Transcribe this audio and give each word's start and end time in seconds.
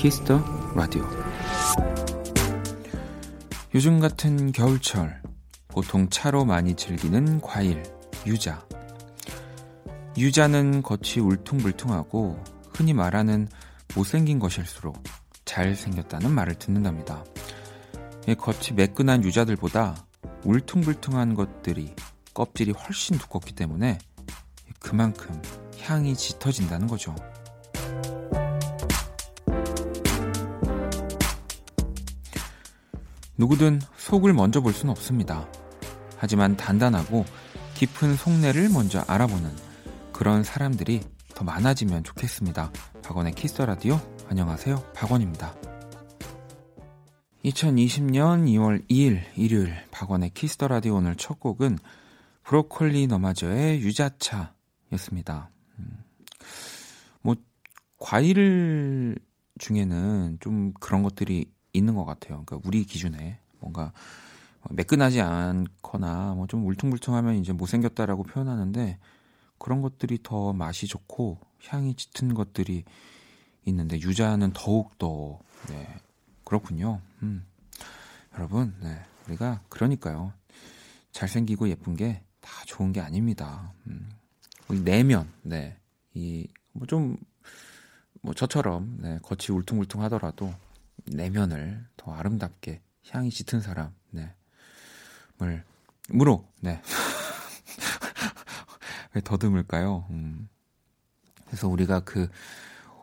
Kiss 0.00 0.24
the 0.24 0.42
Radio 0.74 1.06
요즘 3.74 4.00
같은 4.00 4.50
겨울철 4.50 5.20
보통 5.68 6.08
차로 6.08 6.46
많이 6.46 6.74
즐기는 6.74 7.38
과일 7.42 7.82
유자 8.26 8.66
유자는 10.16 10.80
겉이 10.80 11.18
울퉁불퉁하고 11.20 12.42
흔히 12.72 12.94
말하는 12.94 13.46
못생긴 13.94 14.38
것일수록 14.38 15.04
잘생겼다는 15.44 16.30
말을 16.30 16.54
듣는답니다. 16.54 17.22
겉이 18.38 18.72
매끈한 18.76 19.22
유자들보다 19.22 20.06
울퉁불퉁한 20.46 21.34
것들이 21.34 21.94
껍질이 22.32 22.72
훨씬 22.72 23.18
두껍기 23.18 23.54
때문에 23.54 23.98
그만큼 24.78 25.42
향이 25.82 26.16
짙어진다는 26.16 26.86
거죠. 26.86 27.14
누구든 33.40 33.80
속을 33.96 34.34
먼저 34.34 34.60
볼 34.60 34.74
수는 34.74 34.90
없습니다. 34.90 35.48
하지만 36.18 36.58
단단하고 36.58 37.24
깊은 37.74 38.14
속내를 38.14 38.68
먼저 38.68 39.02
알아보는 39.08 39.50
그런 40.12 40.44
사람들이 40.44 41.00
더 41.34 41.42
많아지면 41.42 42.04
좋겠습니다. 42.04 42.70
박원의 43.02 43.32
Kiss 43.32 43.62
the 43.62 43.76
Radio 43.76 43.98
안녕하세요. 44.28 44.92
박원입니다. 44.94 45.54
2020년 47.46 48.44
2월 48.44 48.86
2일 48.90 49.22
일요일 49.36 49.74
박원의 49.90 50.30
Kiss 50.34 50.53
the 50.53 50.68
Radio 50.68 50.96
오늘 50.96 51.16
첫 51.16 51.40
곡은 51.40 51.78
브로콜리 52.42 53.06
너마저의 53.06 53.80
유자차였습니다. 53.80 55.48
음, 55.78 56.04
뭐 57.22 57.36
과일 57.96 59.16
중에는 59.58 60.36
좀 60.40 60.74
그런 60.78 61.02
것들이 61.02 61.46
있는 61.72 61.94
것 61.94 62.04
같아요. 62.04 62.42
그러니까 62.44 62.60
우리 62.68 62.84
기준에 62.84 63.38
뭔가 63.60 63.92
매끈하지 64.70 65.20
않거나 65.20 66.34
뭐 66.34 66.46
좀 66.46 66.66
울퉁불퉁하면 66.66 67.36
이제 67.36 67.52
못생겼다라고 67.52 68.24
표현하는데 68.24 68.98
그런 69.58 69.82
것들이 69.82 70.18
더 70.22 70.52
맛이 70.52 70.86
좋고 70.86 71.38
향이 71.66 71.94
짙은 71.94 72.34
것들이 72.34 72.84
있는데 73.66 73.98
유자는 74.00 74.52
더욱 74.54 74.96
더 74.98 75.38
네, 75.68 75.86
그렇군요. 76.44 77.00
음. 77.22 77.44
여러분, 78.34 78.74
네, 78.82 78.98
우리가 79.28 79.60
그러니까요. 79.68 80.32
잘생기고 81.12 81.68
예쁜 81.68 81.96
게 81.96 82.22
다 82.40 82.64
좋은 82.66 82.92
게 82.92 83.00
아닙니다. 83.00 83.72
음. 83.86 84.08
우리 84.68 84.80
내면, 84.80 85.30
네, 85.42 85.76
이뭐좀뭐 86.14 87.14
저처럼 88.36 88.96
네, 89.00 89.18
겉이 89.22 89.56
울퉁불퉁하더라도 89.56 90.52
내면을 91.06 91.86
더 91.96 92.12
아름답게 92.12 92.82
향이 93.10 93.30
짙은 93.30 93.60
사람, 93.60 93.94
네. 94.10 94.32
물, 95.38 95.64
무로, 96.08 96.46
네. 96.60 96.80
왜 99.14 99.20
더듬을까요? 99.22 100.06
음. 100.10 100.48
그래서 101.46 101.68
우리가 101.68 102.00
그 102.00 102.28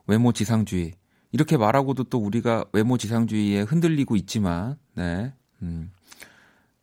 외모 0.06 0.32
지상주의, 0.32 0.94
이렇게 1.32 1.58
말하고도 1.58 2.06
또 2.06 2.20
우리가 2.20 2.66
외모 2.72 2.98
지상주의에 2.98 3.62
흔들리고 3.62 4.16
있지만, 4.16 4.78
네. 4.96 5.34
음. 5.62 5.92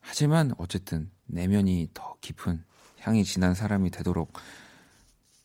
하지만 0.00 0.52
어쨌든 0.58 1.10
내면이 1.26 1.90
더 1.94 2.16
깊은 2.20 2.62
향이 3.00 3.24
진한 3.24 3.54
사람이 3.54 3.90
되도록 3.90 4.32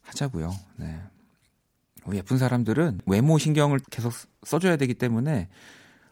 하자고요. 0.02 0.52
네. 0.78 1.02
예쁜 2.14 2.38
사람들은 2.38 3.02
외모 3.06 3.38
신경을 3.38 3.80
계속 3.92 4.14
써줘야 4.44 4.78
되기 4.78 4.94
때문에 4.94 5.50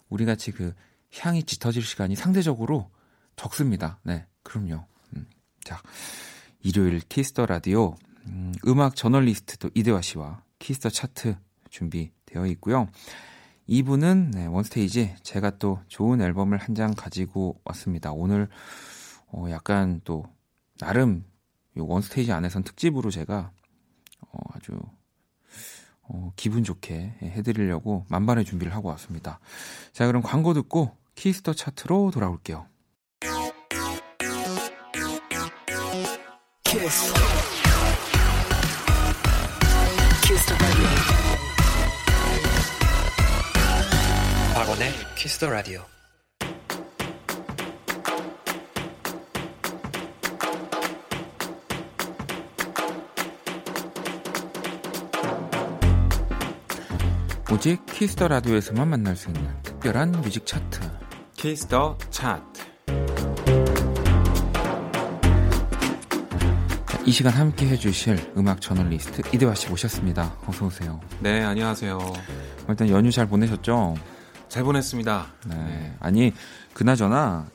우리 0.10 0.26
같이 0.26 0.52
그 0.52 0.74
향이 1.18 1.44
짙어질 1.44 1.84
시간이 1.84 2.16
상대적으로 2.16 2.90
적습니다. 3.36 4.00
네, 4.04 4.26
그럼요. 4.44 4.86
음, 5.16 5.28
자, 5.64 5.82
일요일 6.62 7.00
Kiss 7.00 7.26
the 7.26 7.46
Radio 7.46 7.96
음, 8.26 8.54
음악 8.68 8.96
저널리스트 8.96 9.58
도 9.58 9.70
이대화 9.74 10.02
씨와 10.02 10.42
Kiss 10.60 10.77
the 10.77 10.90
Chart 10.90 11.36
준비되어 11.70 12.46
있고요. 12.48 12.88
2부는 13.70 14.32
네, 14.34 14.46
One 14.46 14.72
Stage 14.72 15.16
제가 15.24 15.58
또 15.58 15.80
좋은 15.88 16.22
앨범을 16.22 16.58
한 16.58 16.74
장 16.76 16.94
가지고 16.96 17.60
왔습니다. 17.66 18.12
오늘 18.12 18.48
어, 19.28 19.48
약간 19.50 20.00
또 20.04 20.26
나름 20.80 21.26
One 21.76 21.97
Stage 21.97 22.32
안에선 22.32 22.64
특집으로 22.64 23.12
제가 23.12 23.52
어, 24.22 24.40
아주 24.54 24.80
어, 26.10 26.32
기분 26.36 26.64
좋게 26.64 27.16
해드리려고 27.22 28.06
만반의 28.10 28.46
준비를 28.46 28.74
하고 28.74 28.90
왔습니다. 28.90 29.40
자, 29.94 30.08
그럼 30.08 30.22
광고 30.22 30.54
듣고 30.54 30.96
Kiss 31.16 31.38
the 31.38 31.54
Chart로 31.54 32.12
돌아올게요. 32.12 32.66
Kiss. 36.64 37.14
Radio. 40.60 40.86
박원의 44.54 44.92
Kiss 45.16 45.35
the 45.35 45.50
Radio. 45.50 45.86
오직 57.50 57.86
Kiss 57.86 58.10
the 58.10 58.28
Radio에서만 58.28 58.90
만날 58.90 59.16
수 59.16 59.30
있는 59.30 59.62
특별한 59.64 60.12
뮤직 60.22 60.46
차트 60.46 60.82
Kiss 61.38 61.72
the 61.72 61.98
Chart 62.10 62.62
이 67.06 67.12
시간 67.12 67.32
함께 67.32 67.70
해주실 67.70 68.34
음악 68.36 68.60
저널리스트 68.60 69.22
이대화 69.34 69.56
씨 69.56 69.70
모셨습니다. 69.70 70.38
어서 70.46 70.66
오세요. 70.66 71.00
네, 71.22 71.42
안녕하세요. 71.42 71.98
일단 72.68 72.90
연휴 72.90 73.12
잘 73.12 73.30
보내셨죠? 73.30 73.96
잘 74.50 74.64
보냈습니다. 74.64 75.34
네. 75.48 75.56
네. 75.56 75.96
아니 76.02 76.34
그나저나 76.74 77.50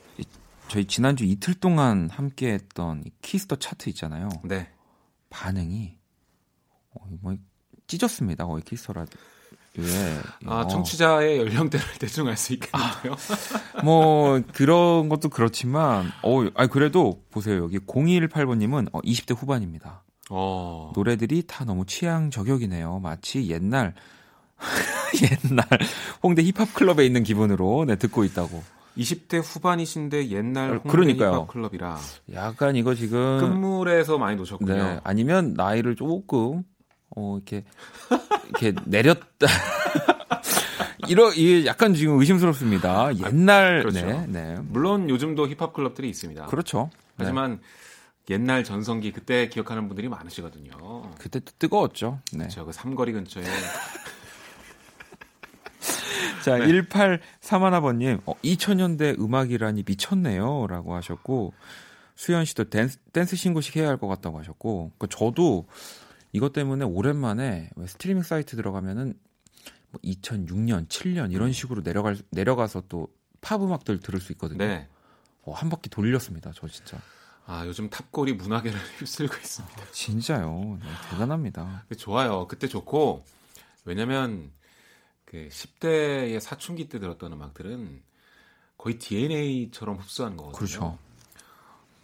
저희 0.69 0.85
지난주 0.85 1.23
이틀 1.23 1.53
동안 1.53 2.09
함께했던 2.09 3.03
Kiss 3.21 3.42
the 3.42 3.57
Chart 3.57 3.89
있잖아요. 3.89 4.29
네. 4.43 4.71
반응이 5.29 5.95
어, 6.95 7.05
뭐 7.21 7.35
찢었습니다. 7.85 8.47
거의 8.47 8.63
Kiss 8.63 8.80
the 8.80 8.93
Radio. 8.93 9.19
예. 9.79 10.19
아, 10.45 10.61
어. 10.61 10.67
청취자의 10.67 11.39
연령대를 11.39 11.85
대충 11.99 12.27
알 12.27 12.37
수 12.37 12.53
있겠는데요. 12.53 13.13
아, 13.75 13.81
뭐 13.83 14.41
그런 14.53 15.09
것도 15.09 15.29
그렇지만 15.29 16.11
어, 16.21 16.45
아니 16.55 16.69
그래도 16.69 17.21
보세요. 17.31 17.63
여기 17.63 17.79
0218번 17.79 18.57
님은 18.57 18.87
어, 18.93 19.01
20대 19.01 19.35
후반입니다. 19.35 20.03
어. 20.29 20.91
노래들이 20.95 21.43
다 21.47 21.65
너무 21.65 21.85
취향 21.85 22.29
저격이네요. 22.29 22.99
마치 22.99 23.49
옛날 23.49 23.93
옛날 25.21 25.65
홍대 26.21 26.43
힙합 26.43 26.73
클럽에 26.73 27.05
있는 27.05 27.23
기분으로 27.23 27.85
네, 27.87 27.95
듣고 27.95 28.23
있다고. 28.23 28.63
20대 28.97 29.41
후반이신데 29.43 30.29
옛날 30.29 30.73
홍대 30.73 30.89
그러니까요. 30.89 31.31
힙합 31.31 31.47
클럽이라 31.47 31.97
약간 32.33 32.75
이거 32.75 32.93
지금 32.93 33.39
끝물에서 33.39 34.19
많이 34.19 34.35
놓으셨군요. 34.35 34.73
네, 34.75 34.99
아니면 35.03 35.53
나이를 35.55 35.95
조금 35.95 36.63
어, 37.15 37.37
이렇게, 37.37 37.63
이렇게 38.49 38.73
내렸다. 38.85 39.47
이러, 41.09 41.31
이게 41.33 41.65
약간 41.65 41.93
지금 41.93 42.19
의심스럽습니다. 42.19 43.07
아, 43.07 43.13
옛날, 43.13 43.79
아, 43.79 43.81
그렇죠. 43.81 44.05
네, 44.05 44.25
네. 44.27 44.57
물론 44.69 45.09
요즘도 45.09 45.47
힙합 45.49 45.73
클럽들이 45.73 46.09
있습니다. 46.09 46.45
그렇죠. 46.45 46.89
네. 46.93 46.99
하지만 47.17 47.59
네. 48.25 48.35
옛날 48.35 48.63
전성기 48.63 49.11
그때 49.11 49.49
기억하는 49.49 49.87
분들이 49.89 50.07
많으시거든요. 50.07 51.11
그때 51.19 51.39
또 51.41 51.51
뜨거웠죠. 51.59 52.19
네. 52.33 52.47
저그 52.47 52.71
삼거리 52.71 53.11
근처에. 53.11 53.43
자, 56.43 56.57
네. 56.57 56.65
1831번님, 56.67 58.21
어, 58.25 58.33
2000년대 58.43 59.19
음악이라니 59.19 59.83
미쳤네요. 59.85 60.67
라고 60.67 60.95
하셨고, 60.95 61.53
수현 62.15 62.45
씨도 62.45 62.65
댄스, 62.69 62.97
댄스 63.11 63.35
신고식 63.35 63.75
해야 63.77 63.87
할 63.89 63.97
것 63.97 64.07
같다고 64.07 64.39
하셨고, 64.39 64.91
그 64.97 65.07
저도 65.09 65.65
이것 66.33 66.51
때문에 66.51 66.83
오랜만에 66.85 67.69
스트리밍 67.87 68.23
사이트 68.23 68.55
들어가면은 68.55 69.13
뭐 69.91 70.01
2006년, 70.03 70.87
7년 70.87 71.31
이런 71.31 71.53
식으로 71.53 71.81
내려갈 71.83 72.17
내려가서 72.31 72.83
또 72.89 73.07
팝 73.43 73.61
음악들 73.61 73.99
들을 73.99 74.19
수 74.19 74.31
있거든요. 74.31 74.65
네. 74.65 74.87
어, 75.43 75.51
한 75.51 75.69
바퀴 75.69 75.89
돌렸습니다. 75.89 76.51
저 76.55 76.67
진짜. 76.67 76.97
아 77.45 77.65
요즘 77.67 77.89
탑골이 77.89 78.33
문화계를 78.33 78.79
휩쓸고 78.99 79.35
있습니다. 79.35 79.83
아, 79.83 79.91
진짜요. 79.91 80.79
네, 80.81 80.87
대단합니다. 81.11 81.85
좋아요. 81.97 82.47
그때 82.47 82.67
좋고 82.67 83.25
왜냐면 83.83 84.51
그 85.25 85.49
10대의 85.51 86.39
사춘기 86.39 86.87
때 86.87 86.99
들었던 86.99 87.33
음악들은 87.33 88.01
거의 88.77 88.97
DNA처럼 88.97 89.97
흡수하는 89.97 90.37
거거든요. 90.37 90.57
그렇죠. 90.57 90.97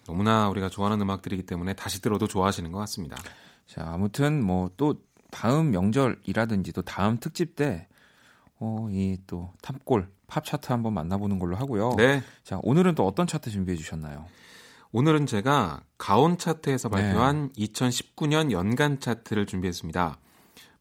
너무나 0.06 0.50
우리가 0.50 0.70
좋아하는 0.70 1.00
음악들이기 1.02 1.44
때문에 1.44 1.74
다시 1.74 2.02
들어도 2.02 2.28
좋아하시는 2.28 2.70
것 2.72 2.80
같습니다. 2.80 3.16
자, 3.70 3.84
아무튼 3.86 4.44
뭐 4.44 4.70
또 4.78 4.96
다음 5.32 5.70
명절이라든지 5.72 6.74
또 6.74 6.82
다음 6.82 7.20
특집 7.20 7.56
때 7.56 7.88
어, 8.60 8.88
이 8.92 9.18
또 9.28 9.54
탑골 9.62 10.10
팝 10.28 10.44
차트 10.44 10.72
한번 10.72 10.94
만나보는 10.94 11.38
걸로 11.40 11.56
하고요. 11.56 11.94
네. 11.98 12.22
자, 12.44 12.60
오늘은 12.64 12.96
또 12.96 13.06
어떤 13.06 13.28
차트 13.28 13.50
준비해 13.52 13.78
주셨나요? 13.78 14.26
오늘은 14.92 15.28
제가 15.28 15.84
가온 16.00 16.38
차트에서 16.38 16.90
발표한 16.90 17.52
네. 17.56 17.66
2019년 17.66 18.52
연간 18.52 19.00
차트를 19.00 19.46
준비했습니다. 19.46 20.18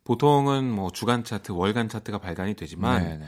보통은 0.04 0.70
뭐 0.70 0.90
주간 0.90 1.24
차트, 1.24 1.52
월간 1.52 1.90
차트가 1.90 2.18
발간이 2.18 2.54
되지만 2.54 3.02
네, 3.04 3.16
네. 3.18 3.26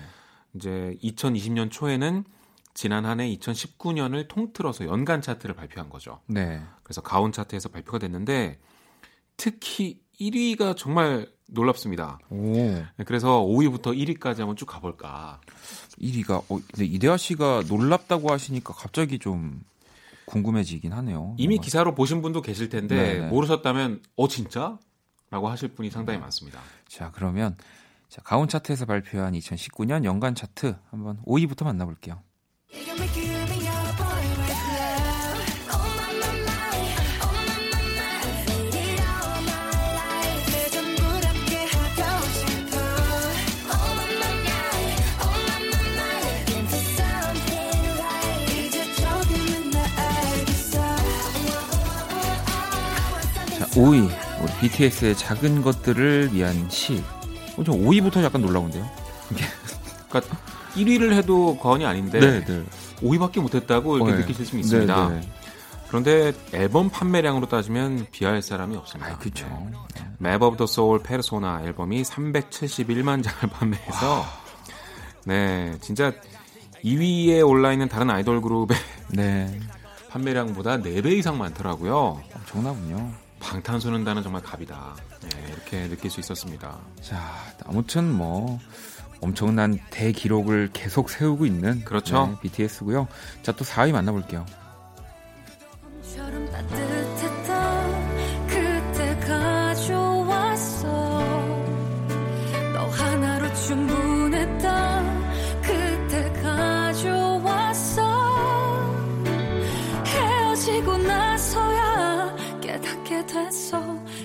이제 0.54 0.96
2020년 1.02 1.70
초에는 1.70 2.24
지난 2.72 3.04
한 3.04 3.20
해 3.20 3.28
2019년을 3.36 4.26
통틀어서 4.28 4.86
연간 4.86 5.20
차트를 5.20 5.54
발표한 5.54 5.90
거죠. 5.90 6.20
네. 6.26 6.62
그래서 6.82 7.02
가온 7.02 7.30
차트에서 7.32 7.68
발표가 7.68 7.98
됐는데 7.98 8.58
특히 9.40 9.98
1위가 10.20 10.76
정말 10.76 11.26
놀랍습니다. 11.46 12.18
오. 12.28 12.36
네, 12.52 12.84
그래서 13.06 13.40
5위부터 13.40 13.96
1위까지 13.96 14.38
한번 14.38 14.54
쭉 14.54 14.66
가볼까. 14.66 15.40
1위가 15.98 16.42
어, 16.48 16.60
근데 16.72 16.84
이대하 16.84 17.16
씨가 17.16 17.62
놀랍다고 17.66 18.30
하시니까 18.30 18.74
갑자기 18.74 19.18
좀 19.18 19.62
궁금해지긴 20.26 20.92
하네요. 20.92 21.34
이미 21.38 21.54
뭔가. 21.54 21.64
기사로 21.64 21.94
보신 21.94 22.20
분도 22.20 22.42
계실 22.42 22.68
텐데 22.68 23.14
네네. 23.14 23.26
모르셨다면 23.28 24.02
어 24.16 24.28
진짜? 24.28 24.78
라고 25.30 25.48
하실 25.48 25.70
분이 25.70 25.90
상당히 25.90 26.18
네. 26.18 26.22
많습니다. 26.22 26.60
자 26.86 27.10
그러면 27.14 27.56
자, 28.08 28.20
가온 28.22 28.46
차트에서 28.46 28.84
발표한 28.84 29.32
2019년 29.32 30.04
연간 30.04 30.34
차트 30.34 30.76
한번 30.90 31.22
5위부터 31.24 31.64
만나볼게요. 31.64 32.22
5위 53.72 54.10
우리 54.42 54.52
BTS의 54.60 55.16
작은 55.16 55.62
것들을 55.62 56.30
위한 56.32 56.68
시. 56.70 57.02
어, 57.56 57.64
저 57.64 57.72
5위부터 57.72 58.22
약간 58.22 58.40
놀라운데요. 58.42 58.88
그러니까 60.08 60.36
1위를 60.74 61.12
해도 61.12 61.56
건이 61.58 61.84
아닌데 61.84 62.20
네, 62.20 62.44
네. 62.44 62.64
5위밖에 63.00 63.40
못했다고 63.40 63.96
이렇게 63.96 64.12
네. 64.12 64.18
느끼실 64.18 64.46
수 64.46 64.58
있습니다. 64.58 65.08
네, 65.08 65.20
네. 65.20 65.28
그런데 65.88 66.32
앨범 66.52 66.88
판매량으로 66.88 67.48
따지면 67.48 68.06
비할 68.12 68.42
사람이 68.42 68.76
없습니다. 68.76 69.12
아, 69.12 69.18
그렇죠. 69.18 69.46
네. 69.94 70.02
Map 70.18 70.42
of 70.42 70.56
the 70.56 70.66
Soul 70.66 71.02
Persona 71.02 71.62
앨범이 71.64 72.02
371만 72.02 73.22
장을 73.24 73.40
판매해서 73.50 74.20
와. 74.20 74.26
네, 75.24 75.76
진짜 75.80 76.12
2위에 76.84 77.46
올라 77.46 77.72
있는 77.72 77.88
다른 77.88 78.10
아이돌 78.10 78.40
그룹의 78.40 78.76
네. 79.08 79.60
판매량보다 80.10 80.78
4배 80.78 81.12
이상 81.12 81.38
많더라고요. 81.38 82.20
엄청나군요. 82.34 83.10
방탄소년단은 83.40 84.22
정말 84.22 84.42
갑이다. 84.42 84.94
네, 85.22 85.48
이렇게 85.48 85.88
느낄 85.88 86.10
수 86.10 86.20
있었습니다. 86.20 86.78
자, 87.02 87.20
아무튼 87.66 88.12
뭐 88.12 88.58
엄청난 89.20 89.78
대기록을 89.90 90.70
계속 90.72 91.10
세우고 91.10 91.46
있는 91.46 91.84
그렇죠. 91.84 92.26
네, 92.26 92.36
BTS고요. 92.42 93.08
자, 93.42 93.52
또 93.52 93.64
4위 93.64 93.92
만나볼게요. 93.92 94.46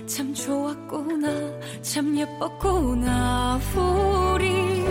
참 0.06 0.34
좋았구나 0.34 1.28
참 1.82 2.16
예뻤구나 2.16 3.60
우리 4.36 4.86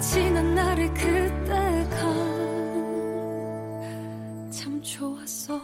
지난 0.00 0.54
날의 0.54 0.88
그때가 0.94 1.96
참 4.50 4.80
좋았어 4.82 5.60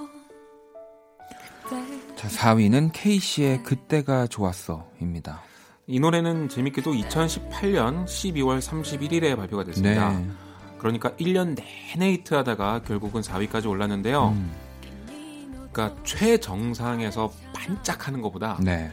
그때. 1.65 2.17
자 2.17 2.29
4위는 2.29 2.91
K씨의 2.93 3.63
그때가 3.63 4.27
좋았어입니다 4.27 5.43
이 5.87 6.01
노래는 6.01 6.51
재밌게도 6.51 6.93
2018년 6.93 8.05
12월 8.05 8.61
31일에 8.61 9.35
발표가 9.35 9.65
됐습니다 9.65 10.11
네. 10.11 10.29
그러니까 10.77 11.11
1년 11.13 11.57
내내 11.57 12.13
히트하다가 12.13 12.83
결국은 12.83 13.23
4위까지 13.23 13.67
올랐는데요 13.67 14.29
음. 14.29 14.68
그러니까 15.73 16.01
최정상에서 16.05 17.33
반짝하는 17.53 18.23
것보다 18.23 18.59
네. 18.61 18.91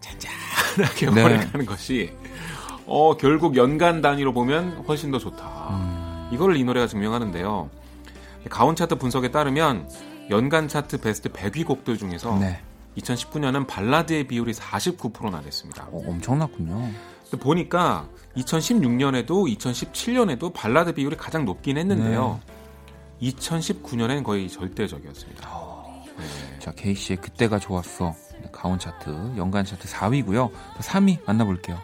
잔잔하게 0.00 1.10
네. 1.10 1.24
오래 1.24 1.36
가는 1.38 1.66
것이 1.66 2.12
어 2.86 3.16
결국 3.16 3.56
연간 3.56 4.02
단위로 4.02 4.32
보면 4.32 4.84
훨씬 4.88 5.10
더 5.10 5.18
좋다. 5.18 5.44
음. 5.70 6.28
이걸 6.32 6.56
이 6.56 6.64
노래가 6.64 6.86
증명하는데요. 6.86 7.70
가온 8.50 8.74
차트 8.74 8.96
분석에 8.96 9.30
따르면 9.30 9.88
연간 10.30 10.68
차트 10.68 11.00
베스트 11.00 11.28
100위 11.28 11.66
곡들 11.66 11.98
중에서 11.98 12.38
네. 12.38 12.60
2019년은 12.98 13.66
발라드의 13.66 14.26
비율이 14.26 14.52
49%나 14.52 15.40
됐습니다. 15.42 15.86
어, 15.90 16.02
엄청났군요. 16.06 16.90
보니까 17.40 18.08
2016년에도 18.36 19.26
2017년에도 19.56 20.52
발라드 20.52 20.92
비율이 20.92 21.16
가장 21.16 21.44
높긴 21.44 21.78
했는데요. 21.78 22.40
네. 23.20 23.30
2019년엔 23.30 24.24
거의 24.24 24.48
절대적이었습니다. 24.48 25.48
어. 25.50 25.71
자, 26.58 26.72
케이씨의 26.72 27.18
그때가 27.18 27.58
좋았어. 27.58 28.14
가온 28.50 28.78
차트, 28.78 29.36
연간 29.36 29.64
차트 29.64 29.88
4위고요. 29.88 30.50
3위 30.78 31.24
만나볼게요. 31.26 31.78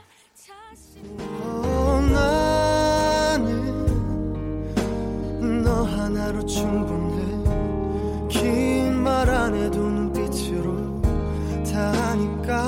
하니까 11.78 12.62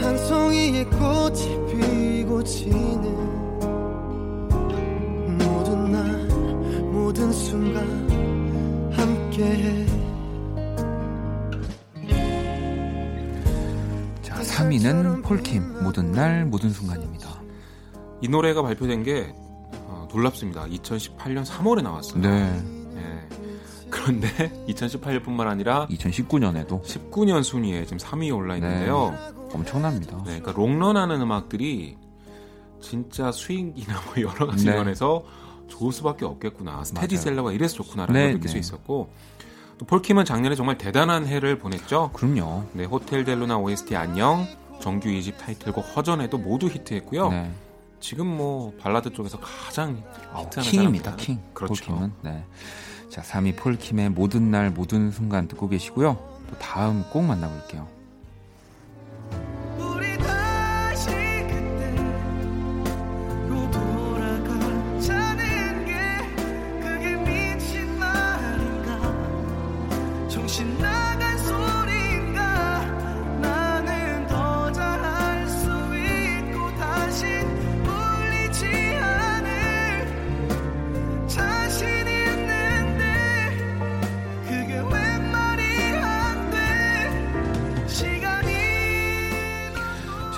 한 0.00 0.18
송이의 0.18 0.84
꽃이 0.86 1.66
피고 1.68 2.42
지는 2.42 3.19
모든 7.10 7.32
순간 7.32 7.84
함께해 8.92 9.84
자 14.22 14.40
3위는 14.40 15.24
폴킴 15.24 15.82
모든 15.82 16.12
날 16.12 16.44
모든 16.44 16.70
순간입니다 16.70 17.42
이 18.22 18.28
노래가 18.28 18.62
발표된 18.62 19.02
게 19.02 19.34
어, 19.88 20.06
놀랍습니다 20.12 20.66
2018년 20.66 21.44
3월에 21.44 21.82
나왔어요 21.82 22.22
네. 22.22 22.62
네. 22.94 23.28
그런데 23.90 24.28
2018년뿐만 24.70 25.48
아니라 25.48 25.88
2019년에도 25.90 26.80
19년 26.84 27.42
순위에 27.42 27.86
지금 27.86 27.98
3위에 27.98 28.32
올라 28.32 28.54
있는데요 28.54 29.10
네. 29.10 29.50
엄청납니다 29.52 30.16
네, 30.18 30.38
그러니까 30.38 30.52
롱런하는 30.52 31.20
음악들이 31.20 31.96
진짜 32.80 33.32
수입이나 33.32 34.00
뭐 34.06 34.22
여러 34.22 34.46
가지 34.46 34.66
네. 34.66 34.76
면에서 34.76 35.24
좋을 35.70 35.92
수밖에 35.92 36.26
없겠구나. 36.26 36.84
스테디셀러가 36.84 37.52
이래서 37.52 37.74
좋구나라는 37.76 38.12
네, 38.20 38.26
걸 38.26 38.32
느낄 38.34 38.46
네. 38.46 38.52
수 38.52 38.58
있었고 38.58 39.10
또 39.78 39.86
폴킴은 39.86 40.26
작년에 40.26 40.54
정말 40.56 40.76
대단한 40.76 41.26
해를 41.26 41.58
보냈죠. 41.58 42.10
그럼요. 42.12 42.64
네, 42.74 42.84
호텔 42.84 43.24
델루나 43.24 43.56
OST 43.56 43.96
안녕, 43.96 44.46
정규 44.80 45.08
2집 45.08 45.38
타이틀곡 45.38 45.96
허전해도 45.96 46.36
모두 46.36 46.66
히트했고요. 46.68 47.30
네. 47.30 47.50
지금 48.00 48.26
뭐 48.26 48.74
발라드 48.78 49.12
쪽에서 49.12 49.38
가장 49.40 50.02
어, 50.32 50.42
히트하는 50.44 50.70
king입니다. 50.70 51.16
king. 51.16 51.40
그렇죠. 51.54 51.74
폴킴은. 51.74 52.12
네. 52.22 52.44
자, 53.08 53.22
3위 53.22 53.56
폴킴의 53.56 54.10
모든 54.10 54.50
날 54.50 54.70
모든 54.70 55.10
순간 55.10 55.48
듣고 55.48 55.68
계시고요. 55.68 56.16
또 56.48 56.58
다음 56.58 57.04
곡 57.10 57.22
만나볼게요. 57.22 57.88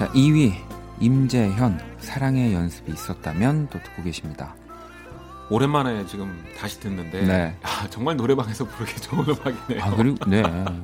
자, 0.02 0.08
2위 0.14 0.52
임재현 0.98 1.78
사랑의 2.00 2.52
연습이 2.54 2.90
있었다면 2.90 3.68
또 3.70 3.78
듣고 3.84 4.02
계십니다. 4.02 4.56
오랜만에 5.48 6.04
지금 6.06 6.42
다시 6.58 6.80
듣는데 6.80 7.24
네. 7.24 7.56
아, 7.62 7.86
정말 7.88 8.16
노래방에서 8.16 8.64
부르기 8.64 9.00
좋은 9.00 9.24
음악이네요. 9.28 9.80
아, 9.80 9.94
그리고 9.94 10.16
네. 10.28 10.42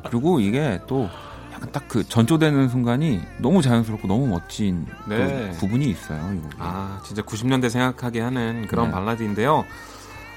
그리고 0.09 0.39
이게 0.39 0.79
또 0.87 1.09
약간 1.53 1.73
딱 1.73 1.89
그 1.89 2.09
전조되는 2.09 2.69
순간이 2.69 3.21
너무 3.39 3.61
자연스럽고 3.61 4.07
너무 4.07 4.29
멋진 4.29 4.87
네. 5.09 5.51
부분이 5.59 5.87
있어요. 5.87 6.33
이 6.37 6.41
아, 6.59 7.03
진짜 7.05 7.21
90년대 7.23 7.71
생각하게 7.71 8.21
하는 8.21 8.69
그런 8.69 8.87
네. 8.87 8.93
발라드인데요. 8.93 9.65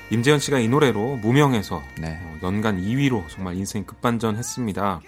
임재현 0.10 0.40
씨가 0.40 0.58
이 0.58 0.68
노래로 0.68 1.18
무명에서 1.18 1.84
네. 2.00 2.20
어, 2.24 2.40
연간 2.42 2.82
2위로 2.82 3.30
정말 3.30 3.58
인생 3.58 3.84
급반전 3.84 4.38
했습니다. 4.38 5.02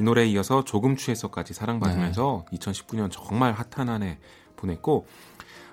이 0.00 0.02
노래에 0.02 0.26
이어서 0.28 0.64
조금 0.64 0.96
취해서까지 0.96 1.52
사랑받으면서 1.52 2.46
네. 2.50 2.56
2019년 2.58 3.08
정말 3.10 3.52
핫한 3.52 3.88
한 3.90 4.02
해 4.02 4.18
보냈고 4.56 5.06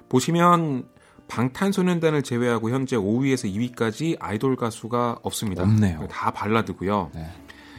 보시면 0.09 0.85
방탄소년단을 1.29 2.23
제외하고 2.23 2.69
현재 2.71 2.97
5위에서 2.97 3.53
2위까지 3.53 4.17
아이돌 4.19 4.57
가수가 4.57 5.19
없습니다. 5.23 5.63
없네요. 5.63 6.07
다 6.09 6.31
발라드고요. 6.31 7.11
네. 7.13 7.29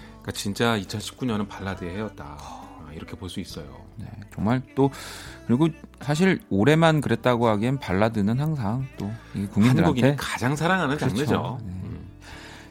그러니까 0.08 0.32
진짜 0.32 0.78
2019년은 0.78 1.48
발라드의 1.48 1.96
해였다. 1.96 2.24
아, 2.40 2.92
이렇게 2.94 3.14
볼 3.16 3.28
수 3.28 3.40
있어요. 3.40 3.66
네, 3.96 4.06
정말 4.34 4.62
또 4.74 4.90
그리고 5.46 5.68
사실 6.00 6.40
올해만 6.48 7.00
그랬다고 7.02 7.46
하기엔 7.48 7.78
발라드는 7.78 8.40
항상 8.40 8.86
또 8.98 9.10
국민들한테 9.52 10.16
가장 10.16 10.56
사랑하는 10.56 10.96
그렇죠. 10.96 11.14
장르죠. 11.14 11.58
네. 11.62 11.72
음. 11.84 12.08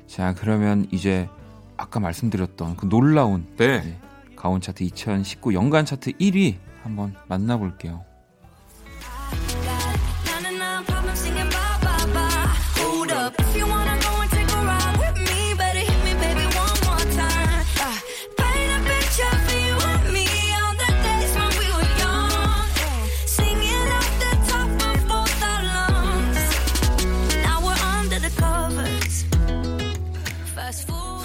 자 0.08 0.34
그러면 0.36 0.88
이제 0.92 1.30
아까 1.78 2.00
말씀드렸던 2.00 2.76
그 2.76 2.90
놀라운 2.90 3.46
네. 3.58 4.00
가온 4.36 4.60
차트 4.62 4.84
2019 4.84 5.54
연간 5.54 5.86
차트 5.86 6.12
1위 6.14 6.58
한번 6.84 7.16
만나볼게요. 7.28 8.04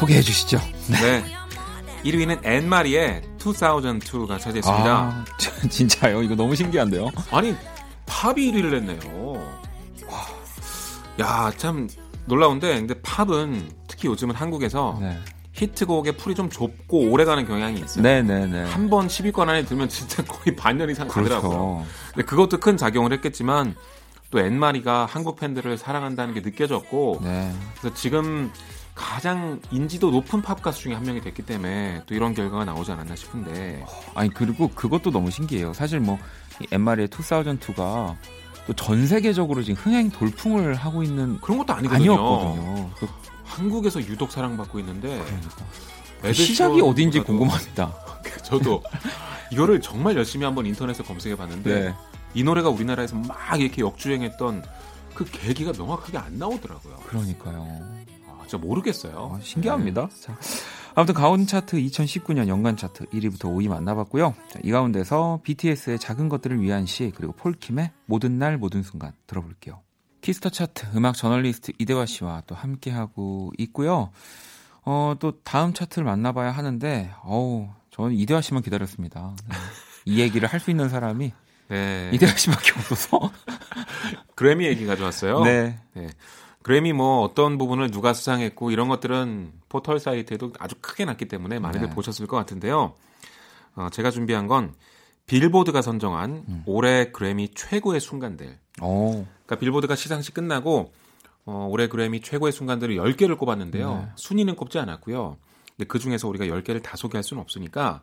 소개해 0.03 0.21
주시죠. 0.21 0.59
네. 0.89 1.01
네. 1.01 1.37
1위는 2.05 2.45
앤마리의 2.45 3.23
2002가 3.39 4.41
차지했습니다. 4.41 4.91
아, 4.91 5.25
진짜요? 5.71 6.23
이거 6.23 6.35
너무 6.35 6.57
신기한데요? 6.57 7.11
아니, 7.31 7.55
팝이 8.07 8.51
1위를 8.53 8.75
했네요. 8.75 9.35
와. 10.09 10.27
야, 11.21 11.53
참 11.57 11.89
놀라운데, 12.25 12.75
근데 12.81 13.01
팝은 13.03 13.71
특히 13.87 14.09
요즘은 14.09 14.35
한국에서 14.35 14.99
네. 15.01 15.17
히트곡의 15.53 16.17
풀이 16.17 16.35
좀 16.35 16.51
좁고 16.51 17.11
오래가는 17.11 17.47
경향이 17.47 17.79
있어요. 17.81 18.03
네네네. 18.03 18.47
네, 18.47 18.63
네. 18.65 18.71
한번 18.71 19.07
10위권 19.07 19.49
안에 19.49 19.65
들면 19.65 19.89
진짜 19.89 20.25
거의 20.25 20.57
반년 20.57 20.91
이상 20.91 21.07
가더라고요. 21.07 21.51
그렇죠. 21.51 21.87
근데 22.15 22.27
그것도 22.27 22.59
큰 22.59 22.77
작용을 22.77 23.13
했겠지만 23.13 23.77
또 24.31 24.41
앤마리가 24.41 25.07
한국 25.09 25.37
팬들을 25.39 25.77
사랑한다는 25.79 26.35
게 26.35 26.41
느껴졌고 26.41 27.21
네. 27.23 27.53
그래서 27.79 27.95
지금 27.95 28.51
가장 29.03 29.61
인지도 29.71 30.11
높은 30.11 30.41
팝 30.43 30.63
가수 30.63 30.83
중에 30.83 30.95
한 30.95 31.03
명이 31.03 31.21
됐기 31.21 31.43
때문에 31.43 32.03
또 32.07 32.15
이런 32.15 32.35
결과가 32.35 32.65
나오지 32.65 32.93
않았나 32.93 33.17
싶은데. 33.17 33.85
아니 34.15 34.33
그리고 34.33 34.69
그것도 34.69 35.11
너무 35.11 35.31
신기해요. 35.31 35.73
사실 35.75 36.01
뭐 36.01 36.19
엠마리의 36.71 37.09
2002가 37.09 37.75
또 37.75 38.17
전 38.77 39.07
세계적으로 39.07 39.63
지금 39.63 39.83
흥행 39.83 40.11
돌풍을 40.11 40.75
하고 40.75 41.03
있는 41.03 41.41
그런 41.41 41.59
것도 41.59 41.73
아니거든요. 41.75 42.13
아니었거든요. 42.13 42.91
그 42.97 43.09
한국에서 43.45 44.01
유독 44.01 44.31
사랑받고 44.31 44.79
있는데 44.81 45.09
그러니까. 45.25 45.65
그 46.23 46.33
시작이 46.33 46.81
어딘지 46.81 47.21
궁금합니다. 47.21 47.93
저도 48.45 48.83
이거를 49.51 49.81
정말 49.81 50.17
열심히 50.17 50.45
한번 50.45 50.65
인터넷에 50.67 51.03
검색해 51.03 51.37
봤는데 51.37 51.81
네. 51.81 51.95
이 52.35 52.45
노래가 52.45 52.69
우리나라에서 52.69 53.17
막 53.17 53.61
이렇게 53.61 53.83
역주행했던 53.83 54.65
그 55.15 55.25
계기가 55.25 55.73
명확하게 55.77 56.19
안 56.19 56.39
나오더라고요. 56.39 56.97
그러니까요. 57.09 57.92
진짜 58.53 58.59
모르겠어요. 58.59 59.15
어, 59.17 59.39
신기합니다. 59.43 60.09
네. 60.09 60.21
자, 60.21 60.37
아무튼 60.95 61.15
가온 61.15 61.47
차트 61.47 61.79
2019년 61.79 62.49
연간 62.49 62.77
차트 62.77 63.07
1위부터 63.07 63.45
5위 63.45 63.69
만나봤고요. 63.69 64.35
자, 64.51 64.59
이 64.63 64.71
가운데서 64.71 65.41
BTS의 65.43 65.99
작은 65.99 66.29
것들을 66.29 66.61
위한 66.61 66.85
시 66.85 67.11
그리고 67.15 67.33
폴킴의 67.33 67.91
모든 68.05 68.39
날 68.39 68.59
모든 68.59 68.83
순간 68.83 69.13
들어볼게요. 69.27 69.81
키스 70.21 70.39
더 70.40 70.51
차트 70.51 70.89
음악 70.95 71.17
저널리스트 71.17 71.73
이대화 71.79 72.05
씨와 72.05 72.43
또 72.47 72.55
함께하고 72.55 73.53
있고요. 73.57 74.11
어, 74.85 75.15
또 75.19 75.41
다음 75.43 75.73
차트를 75.73 76.05
만나봐야 76.05 76.51
하는데, 76.51 77.11
어우, 77.25 77.69
저는 77.91 78.13
이대화 78.13 78.43
씨만 78.43 78.63
기다렸습니다. 78.63 79.35
네. 79.49 79.57
이 80.05 80.21
얘기를 80.21 80.47
할 80.47 80.61
수 80.61 80.71
있는 80.71 80.89
사람이 80.91 81.33
네. 81.69 82.11
이대화 82.13 82.37
씨밖에 82.37 82.73
없어서. 82.77 83.31
그래미 84.35 84.67
얘기 84.67 84.85
가져왔어요. 84.85 85.43
네. 85.45 85.79
네. 85.95 86.09
그래미 86.63 86.93
뭐 86.93 87.21
어떤 87.23 87.59
부분을 87.59 87.91
누가 87.91 88.13
수상했고 88.13 88.71
이런 88.71 88.89
것들은 88.89 89.53
포털 89.69 89.99
사이트에도 89.99 90.53
아주 90.59 90.77
크게 90.81 91.05
났기 91.05 91.27
때문에 91.27 91.59
많이들 91.59 91.89
네. 91.89 91.95
보셨을 91.95 92.27
것 92.27 92.37
같은데요. 92.37 92.95
어, 93.75 93.89
제가 93.91 94.11
준비한 94.11 94.47
건 94.47 94.75
빌보드가 95.27 95.83
선정한 95.83 96.45
음. 96.49 96.63
올해 96.67 97.11
그래미 97.11 97.51
최고의 97.55 98.01
순간들. 98.01 98.59
오. 98.81 99.11
그러니까 99.45 99.57
빌보드가 99.57 99.97
시상식 99.97 100.35
끝나고 100.35 100.93
어, 101.45 101.69
올해 101.71 101.89
그래미 101.89 102.21
최고의 102.21 102.53
순간들을 102.53 102.97
10개를 102.97 103.37
꼽았는데요. 103.39 103.95
네. 103.95 104.09
순위는 104.17 104.55
꼽지 104.55 104.79
않았고요. 104.79 105.37
근데 105.77 105.89
그 105.89 105.99
중에서 105.99 106.29
우리가 106.29 106.45
10개를 106.47 106.83
다 106.83 106.97
소개할 106.97 107.25
수는 107.25 107.43
없으니까 107.43 108.03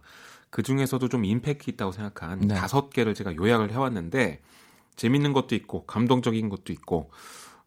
그 0.49 0.63
중에서도 0.63 1.07
좀 1.07 1.25
임팩트 1.25 1.69
있다고 1.69 1.91
생각한 1.91 2.39
네. 2.39 2.55
5개를 2.55 3.15
제가 3.15 3.35
요약을 3.35 3.71
해왔는데 3.71 4.41
재밌는 4.95 5.33
것도 5.33 5.55
있고 5.55 5.85
감동적인 5.85 6.49
것도 6.49 6.73
있고 6.73 7.11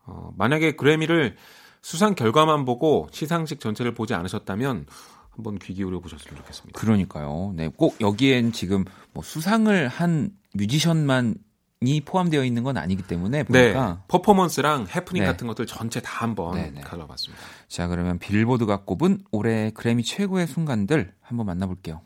어, 0.04 0.32
만약에 0.36 0.72
그래미를 0.72 1.36
수상 1.80 2.14
결과만 2.14 2.64
보고 2.64 3.08
시상식 3.10 3.60
전체를 3.60 3.94
보지 3.94 4.14
않으셨다면 4.14 4.86
한번 5.30 5.58
귀 5.58 5.74
기울여 5.74 6.00
보셨으면 6.00 6.36
좋겠습니다. 6.38 6.78
그러니까요. 6.78 7.52
네, 7.56 7.68
꼭 7.68 7.96
여기엔 8.00 8.52
지금 8.52 8.84
뭐 9.12 9.22
수상을 9.22 9.88
한 9.88 10.30
뮤지션만 10.54 11.34
이 11.80 12.00
포함되어 12.00 12.44
있는 12.44 12.62
건 12.62 12.76
아니기 12.76 13.02
때문에 13.02 13.38
네, 13.38 13.44
보니까 13.44 13.92
네, 13.92 13.98
퍼포먼스랑 14.08 14.86
해프닝 14.94 15.22
네. 15.22 15.26
같은 15.26 15.46
것들 15.48 15.66
전체 15.66 16.00
다 16.00 16.22
한번 16.22 16.54
네, 16.54 16.70
네. 16.70 16.80
가져봤습니다. 16.80 17.42
자, 17.68 17.88
그러면 17.88 18.18
빌보드가 18.18 18.84
꼽은 18.84 19.24
올해 19.32 19.70
그래미 19.74 20.04
최고의 20.04 20.46
순간들 20.46 21.14
한번 21.20 21.46
만나볼게요. 21.46 22.00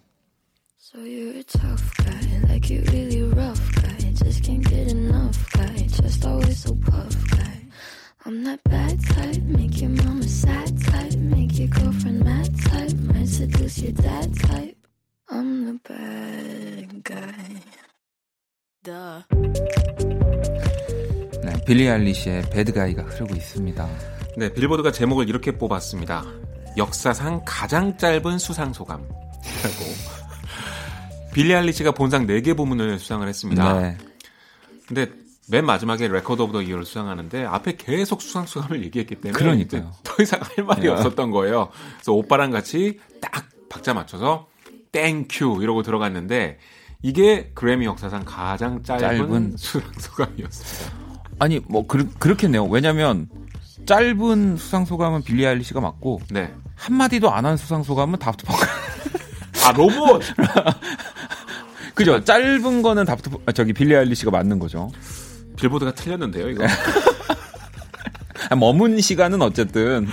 So 0.79 1.03
I'm 8.57 8.71
that 8.71 8.71
bad 8.71 8.99
type, 9.15 9.43
make 9.43 9.81
your 9.81 9.91
mama 9.91 10.23
sad 10.23 10.73
type, 10.85 11.15
make 11.17 11.59
your 11.59 11.69
girlfriend 11.69 12.25
mad 12.25 12.51
type, 12.65 12.95
might 13.13 13.29
seduce 13.29 13.83
your 13.83 13.93
dad 13.93 14.33
type. 14.35 14.77
I'm 15.29 15.67
the 15.67 15.79
bad 15.87 17.05
guy. 17.05 17.61
Duh. 18.83 19.23
네, 21.45 21.65
빌리 21.67 21.89
알리시의 21.89 22.51
배드가이가 22.51 23.03
흐르고 23.03 23.35
있습니다. 23.35 23.89
네, 24.39 24.53
빌보드가 24.53 24.93
제목을 24.93 25.29
이렇게 25.29 25.57
뽑았습니다. 25.57 26.25
역사상 26.77 27.43
가장 27.45 27.97
짧은 27.99 28.39
수상 28.39 28.73
소감이라고. 28.73 29.15
빌리 31.35 31.55
아일리시가 31.55 31.93
본상 31.93 32.27
4개 32.27 32.57
부문을 32.57 32.99
수상을 32.99 33.27
했습니다. 33.29 33.81
네. 33.81 33.99
근데 34.87 35.26
맨 35.49 35.65
마지막에 35.65 36.09
Record 36.09 36.43
of 36.43 36.53
the 36.53 36.63
Year를 36.63 36.85
수상하는데 36.85 37.45
앞에 37.45 37.77
계속 37.77 38.21
수상 38.21 38.47
소감을 38.47 38.85
얘기했기 38.85 39.15
때문에 39.15 39.39
그러니까요. 39.39 39.93
더 40.03 40.23
이상 40.23 40.41
할 40.43 40.65
말이 40.65 40.89
야. 40.89 40.93
없었던 40.95 41.31
거예요. 41.31 41.69
그래서 41.95 42.13
오빠랑 42.13 42.51
같이 42.51 42.99
딱 43.21 43.47
박자 43.69 43.95
맞춰서 43.95 44.49
Thank 44.93 45.34
you 45.34 45.59
이러고 45.63 45.83
들어갔는데 45.83 46.59
이게 47.03 47.51
그래미 47.55 47.85
역사상 47.87 48.25
가장 48.25 48.83
짧은, 48.83 49.01
짧은. 49.01 49.55
수상 49.57 49.83
소감이었습니다. 49.99 50.97
아니 51.39 51.61
뭐 51.69 51.87
그, 51.87 52.11
그렇겠네요. 52.19 52.65
왜냐면 52.65 53.29
짧은 53.87 54.57
수상 54.57 54.85
소감은 54.85 55.23
빌리 55.23 55.47
아일리시가 55.47 55.81
맞고 55.81 56.23
네. 56.31 56.53
한 56.75 56.97
마디도 56.97 57.31
안 57.31 57.45
한 57.45 57.57
수상 57.57 57.85
소감은 57.85 58.19
다프트 58.19 58.45
펑크. 58.47 58.67
아 59.65 59.73
로봇. 59.73 60.23
그죠? 61.95 62.23
짧은 62.25 62.83
거는 62.83 63.05
다프트 63.05 63.31
아, 63.47 63.53
저기 63.53 63.73
빌리 63.73 63.95
아일리시가 63.95 64.31
맞는 64.33 64.59
거죠. 64.59 64.91
빌보드가 65.57 65.93
틀렸는데요, 65.93 66.49
이거. 66.51 66.65
머문 68.57 69.01
시간은 69.01 69.43
어쨌든 69.43 70.07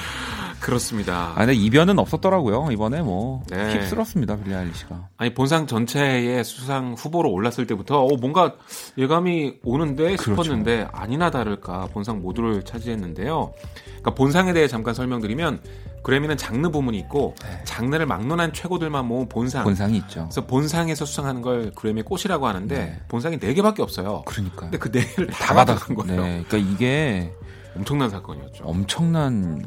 그렇습니다. 0.63 1.33
아, 1.35 1.39
근데 1.39 1.53
이변은 1.53 1.99
없었더라고요. 1.99 2.69
이번에 2.71 3.01
뭐 3.01 3.43
네. 3.49 3.73
힙스럽습니다. 3.73 4.37
빌리 4.37 4.55
아일리시가. 4.55 5.09
아니 5.17 5.33
본상 5.33 5.67
전체의 5.67 6.43
수상 6.45 6.93
후보로 6.97 7.29
올랐을 7.29 7.67
때부터 7.67 8.05
어, 8.05 8.17
뭔가 8.17 8.55
예감이 8.97 9.59
오는데 9.63 10.15
그렇죠. 10.15 10.41
싶었는데 10.41 10.87
아니나 10.93 11.31
다를까 11.31 11.89
본상 11.93 12.21
모두를 12.21 12.63
차지했는데요. 12.63 13.53
그러니까 13.85 14.11
본상에 14.15 14.53
대해 14.53 14.69
잠깐 14.69 14.93
설명드리면 14.93 15.61
그래미는 16.01 16.37
장르 16.37 16.69
부문이 16.69 16.97
있고 16.99 17.35
네. 17.43 17.61
장르를 17.65 18.05
막론한 18.05 18.53
최고들만 18.53 19.05
모은 19.05 19.27
본상. 19.27 19.65
본상이 19.65 19.97
있죠. 19.97 20.23
그래서 20.23 20.45
본상에서 20.45 21.05
수상하는 21.05 21.41
걸 21.41 21.71
그래미 21.75 22.03
꽃이라고 22.03 22.47
하는데 22.47 22.75
네. 22.77 22.99
본상이 23.09 23.37
4개밖에 23.37 23.81
없어요. 23.81 24.23
그러니까. 24.25 24.69
근데 24.69 24.77
그 24.77 24.89
4개를 24.91 25.29
다, 25.31 25.53
다 25.53 25.65
받은 25.65 25.95
거예요. 25.95 26.21
네. 26.21 26.43
그러니까 26.47 26.57
이게 26.71 27.33
엄청난 27.75 28.09
사건이었죠. 28.09 28.63
엄청난 28.65 29.61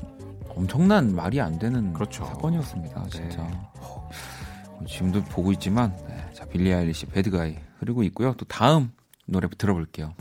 엄청난 0.56 1.14
말이 1.14 1.40
안 1.40 1.58
되는 1.58 1.92
그렇죠. 1.92 2.24
사건이었습니다. 2.24 3.02
네. 3.04 3.10
진짜. 3.10 3.42
네. 3.42 4.86
지금도 4.88 5.22
보고 5.24 5.52
있지만 5.52 5.94
네. 6.08 6.30
자 6.32 6.46
빌리 6.46 6.72
아일리시 6.72 7.06
배드가이 7.06 7.56
흐르고 7.78 8.02
있고요. 8.04 8.34
또 8.36 8.44
다음 8.46 8.90
노래 9.26 9.48
들어볼게요. 9.56 10.14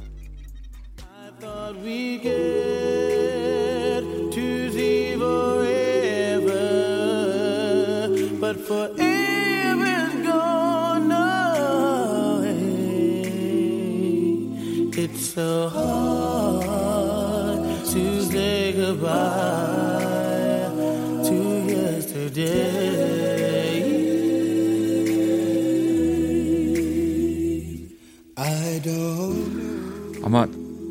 It's 14.98 15.34
so 15.36 15.70
hard 15.70 17.60
to 17.86 18.22
say 18.24 18.72
goodbye 18.74 19.85
아마 30.24 30.46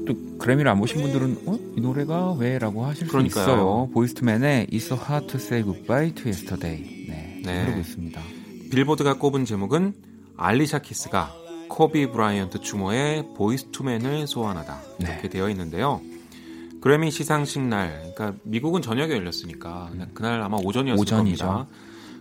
또 0.06 0.14
그래미를 0.38 0.70
안 0.70 0.78
보신 0.78 1.02
분들은 1.02 1.42
어? 1.46 1.58
이 1.76 1.80
노래가 1.80 2.32
왜? 2.32 2.58
라고 2.58 2.84
하실 2.84 3.06
그러니까요. 3.08 3.44
수 3.44 3.50
있어요. 3.50 3.90
보이스투맨의 3.92 4.68
It's 4.68 4.86
so 4.86 4.96
hard 4.96 5.26
to 5.26 5.38
say 5.38 5.62
goodbye 5.62 6.14
to 6.14 6.26
yesterday. 6.26 7.06
네, 7.08 7.42
네. 7.44 7.62
흐르고 7.64 7.80
있습니다. 7.80 8.20
빌보드가 8.70 9.18
꼽은 9.18 9.44
제목은 9.44 9.92
알리샤 10.36 10.78
키스가 10.80 11.34
코비 11.68 12.10
브라이언트 12.10 12.60
추모의 12.60 13.34
보이스투맨을 13.36 14.26
소환하다 14.26 14.80
네. 15.00 15.06
이렇게 15.06 15.22
네. 15.22 15.28
되어 15.28 15.50
있는데요. 15.50 16.00
그래미 16.84 17.10
시상식 17.10 17.62
날, 17.62 18.12
그러니까 18.14 18.38
미국은 18.42 18.82
저녁에 18.82 19.14
열렸으니까 19.14 19.88
음. 19.94 20.10
그날 20.12 20.42
아마 20.42 20.58
오전이었을 20.58 21.00
오전이죠. 21.00 21.46
겁니다. 21.46 21.66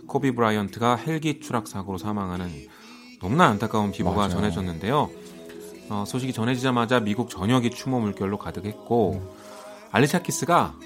코비 0.06 0.30
브라이언트가 0.30 0.96
헬기 0.96 1.38
추락 1.38 1.68
사고로 1.68 1.98
사망하는 1.98 2.48
너무나 3.20 3.44
안타까운 3.44 3.92
비보가 3.92 4.16
맞아요. 4.16 4.30
전해졌는데요. 4.30 5.10
어, 5.90 6.04
소식이 6.06 6.32
전해지자마자 6.32 7.00
미국 7.00 7.28
전역이 7.28 7.72
추모 7.72 8.00
물결로 8.00 8.38
가득했고 8.38 9.12
음. 9.22 9.28
알리샤 9.90 10.22
키스가 10.22 10.76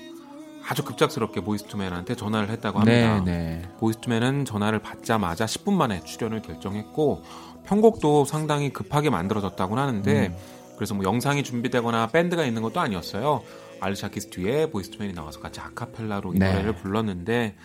아주 0.68 0.84
급작스럽게 0.84 1.42
보이스투맨한테 1.42 2.16
전화를 2.16 2.50
했다고 2.50 2.80
합니다. 2.80 3.20
네, 3.20 3.60
네. 3.60 3.62
보이스투맨은 3.78 4.44
전화를 4.44 4.80
받자마자 4.80 5.44
10분 5.44 5.74
만에 5.74 6.02
출연을 6.02 6.42
결정했고 6.42 7.22
편곡도 7.64 8.24
상당히 8.24 8.72
급하게 8.72 9.08
만들어졌다고 9.10 9.78
하는데 9.78 10.26
음. 10.26 10.36
그래서 10.78 10.94
뭐 10.94 11.04
영상이 11.04 11.42
준비되거나 11.42 12.06
밴드가 12.08 12.44
있는 12.44 12.62
것도 12.62 12.78
아니었어요. 12.78 13.42
알리샤키스 13.80 14.30
뒤에 14.30 14.70
보이스투맨이 14.70 15.12
나와서 15.14 15.40
같이 15.40 15.60
아카펠라로 15.60 16.34
이 16.34 16.38
네. 16.38 16.50
노래를 16.52 16.74
불렀는데 16.76 17.56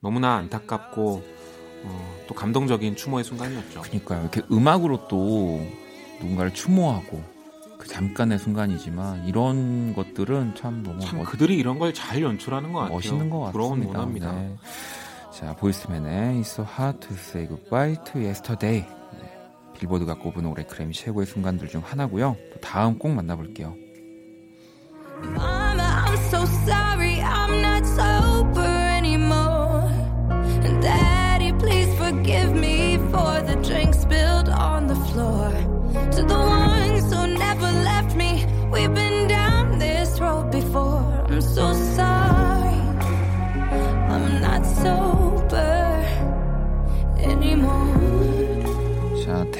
너무나 0.00 0.36
안타깝고 0.36 1.22
어, 1.84 2.16
또 2.28 2.34
감동적인 2.34 2.96
추모의 2.96 3.24
순간이었죠. 3.24 3.82
그러니까요. 3.82 4.20
이렇게 4.22 4.42
음악으로 4.52 5.08
또 5.08 5.60
누군가를 6.20 6.54
추모하고 6.54 7.22
그 7.78 7.88
잠깐의 7.88 8.38
순간이지만 8.38 9.26
이런 9.26 9.92
것들은 9.94 10.54
참 10.54 10.82
너무 10.84 11.00
참 11.00 11.18
멋... 11.18 11.24
그들이 11.24 11.56
이런 11.56 11.78
걸 11.80 11.92
잘 11.92 12.22
연출하는 12.22 12.72
것 12.72 12.80
같아요. 12.80 12.94
멋있는 12.94 13.28
것 13.30 13.40
같습니다. 13.40 13.52
부러운 13.52 13.80
문화입니다. 13.80 14.32
네. 14.32 14.56
자 15.32 15.56
보이스맨의 15.56 16.40
It's 16.40 16.46
so 16.46 16.66
hard 16.78 17.00
to 17.00 17.16
say 17.16 17.48
goodbye 17.48 17.96
to 18.12 18.20
yesterday 18.20 18.86
빌보드가 19.76 20.14
꼽은 20.14 20.46
올해 20.46 20.64
그래미 20.64 20.92
최고의 20.92 21.26
순간들 21.26 21.68
중 21.68 21.82
하나고요. 21.84 22.36
또 22.52 22.60
다음 22.60 22.98
꼭 22.98 23.08
만나볼게요. 23.08 23.74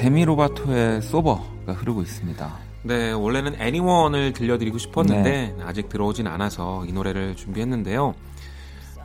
데미 0.03 0.25
로바토의 0.25 1.01
Sober가 1.01 1.71
흐르고 1.71 2.01
있습니다. 2.01 2.72
네, 2.83 3.11
원래는 3.11 3.59
Anyone을 3.59 4.33
들려드리고 4.33 4.77
싶었는데 4.77 5.55
네. 5.57 5.63
아직 5.63 5.89
들어오진 5.89 6.27
않아서 6.27 6.85
이 6.85 6.91
노래를 6.91 7.35
준비했는데요. 7.35 8.13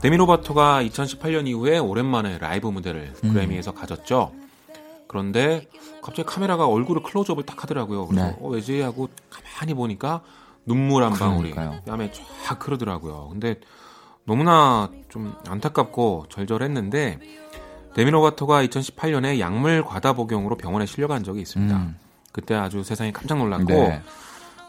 데미 0.02 0.16
로바토가 0.16 0.82
2018년 0.84 1.46
이후에 1.46 1.78
오랜만에 1.78 2.38
라이브 2.38 2.68
무대를 2.68 3.12
음. 3.24 3.32
그래미에서 3.32 3.74
가졌죠. 3.74 4.32
그런데 5.06 5.66
갑자기 6.02 6.28
카메라가 6.28 6.66
얼굴을 6.66 7.02
클로즈업을 7.02 7.44
딱 7.44 7.62
하더라고요. 7.62 8.06
그래서 8.06 8.26
네. 8.26 8.36
어, 8.40 8.48
왜지 8.48 8.80
하고 8.80 9.08
가만히 9.30 9.74
보니까 9.74 10.22
눈물 10.66 11.02
한 11.02 11.12
방울이 11.14 11.54
뺨에 11.54 12.12
쫙 12.44 12.66
흐르더라고요. 12.66 13.28
근데 13.30 13.56
너무나 14.24 14.90
좀 15.08 15.34
안타깝고 15.48 16.26
절절했는데 16.28 17.18
데미로바토가 17.94 18.64
2018년에 18.66 19.38
약물 19.38 19.84
과다 19.84 20.12
복용으로 20.12 20.56
병원에 20.56 20.84
실려간 20.84 21.24
적이 21.24 21.40
있습니다. 21.40 21.74
음. 21.74 21.96
그때 22.32 22.54
아주 22.54 22.82
세상이 22.82 23.12
깜짝 23.12 23.38
놀랐고 23.38 23.64
네. 23.66 24.02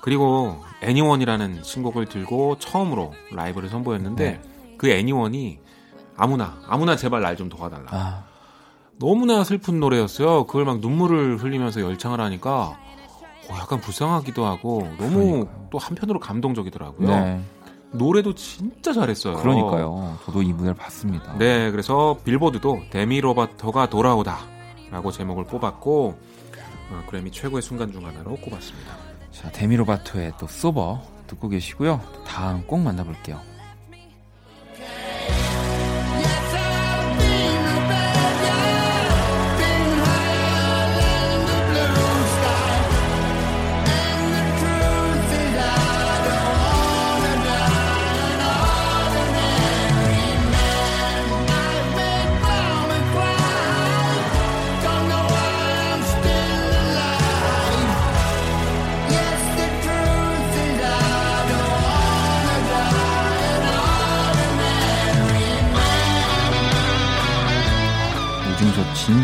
그리고 0.01 0.63
애니원이라는 0.81 1.63
신곡을 1.63 2.05
들고 2.05 2.57
처음으로 2.59 3.13
라이브를 3.31 3.69
선보였는데 3.69 4.23
네. 4.23 4.41
그 4.77 4.89
애니원이 4.89 5.59
아무나 6.15 6.57
아무나 6.67 6.95
제발 6.95 7.21
날 7.21 7.35
좀 7.35 7.49
도와달라. 7.49 7.85
아. 7.91 8.23
너무나 8.97 9.43
슬픈 9.43 9.79
노래였어요. 9.79 10.45
그걸 10.45 10.65
막 10.65 10.79
눈물을 10.79 11.37
흘리면서 11.37 11.81
열창을 11.81 12.19
하니까 12.19 12.77
어, 13.49 13.55
약간 13.57 13.79
불쌍하기도 13.79 14.45
하고 14.45 14.81
너무 14.97 15.15
그러니까요. 15.19 15.67
또 15.71 15.77
한편으로 15.77 16.19
감동적이더라고요. 16.19 17.07
네. 17.07 17.41
노래도 17.91 18.35
진짜 18.35 18.93
잘했어요. 18.93 19.37
그러니까요. 19.37 20.17
저도 20.25 20.43
이 20.43 20.53
무대를 20.53 20.75
봤습니다. 20.75 21.33
네, 21.39 21.71
그래서 21.71 22.17
빌보드도 22.23 22.83
데미 22.91 23.19
로바터가 23.21 23.89
돌아오다라고 23.89 25.11
제목을 25.11 25.45
뽑았고 25.45 26.19
어, 26.91 27.03
그래미 27.07 27.31
최고의 27.31 27.61
순간 27.61 27.91
중 27.91 28.05
하나로 28.05 28.35
꼽았습니다. 28.37 28.97
자, 29.31 29.51
데미 29.51 29.75
로바토의 29.77 30.33
또 30.39 30.47
소버 30.47 31.01
듣고 31.27 31.49
계시고요. 31.49 32.01
다음 32.25 32.65
꼭 32.65 32.79
만나볼게요. 32.79 33.48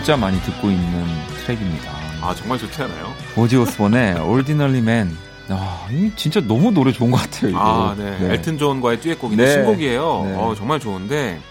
진짜 0.05 0.17
많이 0.17 0.39
듣고 0.41 0.69
있는 0.69 1.03
트랙입니다. 1.39 1.91
아 2.21 2.35
정말 2.35 2.59
좋지 2.59 2.79
않아요? 2.83 3.11
오지 3.35 3.57
오스본의 3.57 4.19
Ordinary 4.19 4.77
Man. 4.77 5.17
아, 5.49 5.87
진짜 6.15 6.39
너무 6.41 6.69
노래 6.71 6.91
좋은 6.91 7.09
것 7.09 7.17
같아요. 7.17 7.49
이거. 7.49 7.59
아, 7.59 7.95
네. 7.97 8.15
네. 8.19 8.33
엘튼 8.35 8.59
존과의 8.59 9.01
듀엣곡인데 9.01 9.43
네. 9.43 9.51
신곡이에요. 9.51 10.23
네. 10.27 10.35
어, 10.35 10.53
정말 10.55 10.79
좋은데 10.79 11.41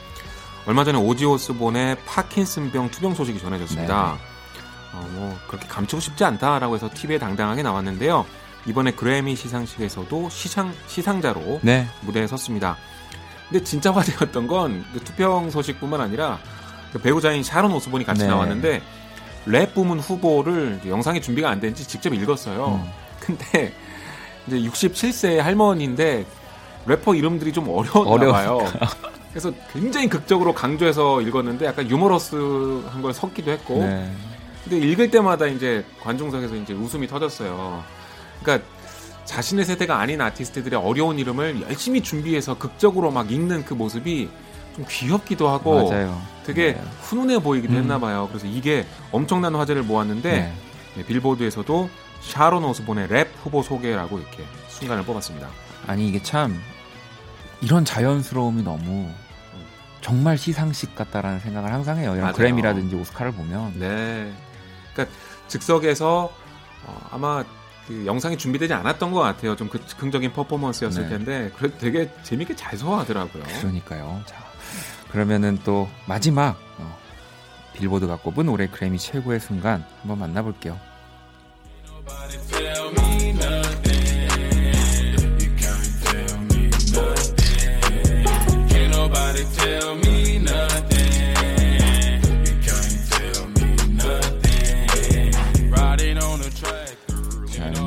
얼마 0.66 0.84
전에 0.84 0.96
오지 1.00 1.24
오스본의 1.24 1.96
파킨슨병 2.06 2.92
투병 2.92 3.16
소식이 3.16 3.40
전해졌습니다. 3.40 4.18
네. 4.18 4.98
어, 4.98 5.08
뭐 5.14 5.36
그렇게 5.48 5.66
감추고 5.66 6.00
싶지 6.00 6.22
않다라고 6.22 6.76
해서 6.76 6.88
TV에 6.94 7.18
당당하게 7.18 7.64
나왔는데요. 7.64 8.24
이번에 8.66 8.92
그래미 8.92 9.34
시상식에서도 9.34 10.28
시상 10.30 10.72
시상자로 10.86 11.58
네. 11.64 11.88
무대에 12.02 12.28
섰습니다. 12.28 12.76
근데 13.50 13.64
진짜 13.64 13.92
화제였던 13.92 14.46
건 14.46 14.84
그 14.92 15.00
투평 15.00 15.50
소식뿐만 15.50 16.00
아니라 16.00 16.38
그 16.44 16.63
배우자인 17.02 17.42
샤론 17.42 17.72
오스본이 17.72 18.04
같이 18.04 18.22
네. 18.22 18.28
나왔는데 18.28 18.82
랩 19.46 19.74
부문 19.74 20.00
후보를 20.00 20.80
영상이 20.86 21.20
준비가 21.20 21.50
안 21.50 21.60
된지 21.60 21.86
직접 21.86 22.14
읽었어요. 22.14 22.80
음. 22.82 22.90
근데 23.20 23.72
이제 24.46 24.58
67세의 24.58 25.38
할머니인데 25.38 26.24
래퍼 26.86 27.14
이름들이 27.14 27.52
좀 27.52 27.68
어려웠나 27.68 28.32
봐요. 28.32 28.60
그래서 29.30 29.52
굉장히 29.72 30.08
극적으로 30.08 30.54
강조해서 30.54 31.20
읽었는데 31.20 31.66
약간 31.66 31.90
유머러스한 31.90 33.02
걸 33.02 33.12
섞기도 33.12 33.50
했고. 33.50 33.80
네. 33.80 34.10
근데 34.62 34.78
읽을 34.78 35.10
때마다 35.10 35.46
이제 35.46 35.84
관중석에서 36.00 36.54
이제 36.56 36.72
웃음이 36.72 37.06
터졌어요. 37.06 37.82
그러니까 38.40 38.66
자신의 39.24 39.64
세대가 39.64 39.98
아닌 39.98 40.20
아티스트들의 40.20 40.78
어려운 40.78 41.18
이름을 41.18 41.62
열심히 41.62 42.02
준비해서 42.02 42.56
극적으로 42.56 43.10
막 43.10 43.30
읽는 43.30 43.64
그 43.64 43.74
모습이 43.74 44.28
좀 44.74 44.84
귀엽기도 44.88 45.48
하고 45.48 45.88
맞아요. 45.88 46.20
되게 46.44 46.74
네. 46.74 46.82
훈훈해 47.02 47.38
보이기도 47.40 47.74
음. 47.74 47.78
했나 47.78 47.98
봐요. 47.98 48.26
그래서 48.28 48.46
이게 48.46 48.86
엄청난 49.12 49.54
화제를 49.54 49.82
모았는데 49.82 50.30
네. 50.32 50.52
네, 50.96 51.04
빌보드에서도 51.04 51.90
샤론 52.20 52.64
오스본의 52.64 53.08
랩 53.08 53.28
후보 53.42 53.62
소개라고 53.62 54.18
이렇게 54.18 54.44
순간을 54.68 55.04
뽑았습니다. 55.04 55.48
아니 55.86 56.08
이게 56.08 56.22
참 56.22 56.60
이런 57.60 57.84
자연스러움이 57.84 58.62
너무 58.62 59.10
정말 60.00 60.36
시상식 60.36 60.94
같다라는 60.94 61.40
생각을 61.40 61.72
항상 61.72 61.96
해요. 61.98 62.10
이런 62.10 62.20
맞아요. 62.22 62.34
그래미라든지 62.34 62.94
오스카를 62.94 63.32
보면. 63.32 63.78
네. 63.78 64.32
그러니까 64.92 65.16
즉석에서 65.48 66.30
어, 66.86 67.08
아마 67.10 67.42
그 67.86 68.04
영상이 68.04 68.36
준비되지 68.36 68.72
않았던 68.74 69.12
것 69.12 69.20
같아요. 69.20 69.56
좀 69.56 69.68
그, 69.68 69.78
긍정적인 69.78 70.32
퍼포먼스였을 70.32 71.04
네. 71.04 71.08
텐데 71.08 71.50
그래도 71.56 71.78
되게 71.78 72.10
재밌게 72.22 72.56
잘 72.56 72.76
소화하더라고요. 72.76 73.42
그러니까요. 73.60 74.22
자, 74.26 74.43
그러면은 75.14 75.56
또 75.62 75.88
마지막 76.08 76.56
어, 76.76 76.98
빌보드가 77.74 78.16
꼽은 78.16 78.48
올해 78.48 78.66
그래미 78.66 78.98
최고의 78.98 79.38
순간 79.38 79.86
한번 80.00 80.18
만나볼게요. 80.18 80.76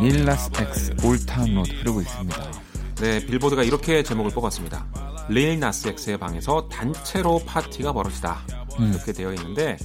릴라스 0.02 0.50
X 0.56 0.96
올타운 1.04 1.56
로드 1.56 1.72
흐르고 1.74 2.00
있습니다. 2.00 2.57
네, 3.00 3.24
빌보드가 3.26 3.64
이렇게 3.64 4.02
제목을 4.02 4.32
뽑았습니다. 4.32 4.86
릴 5.30 5.60
나스 5.60 5.90
X의 5.90 6.18
방에서 6.18 6.68
단체로 6.70 7.40
파티가 7.46 7.94
벌어지다. 7.94 8.42
음. 8.80 8.92
이렇게 8.94 9.12
되어 9.12 9.34
있는데 9.34 9.78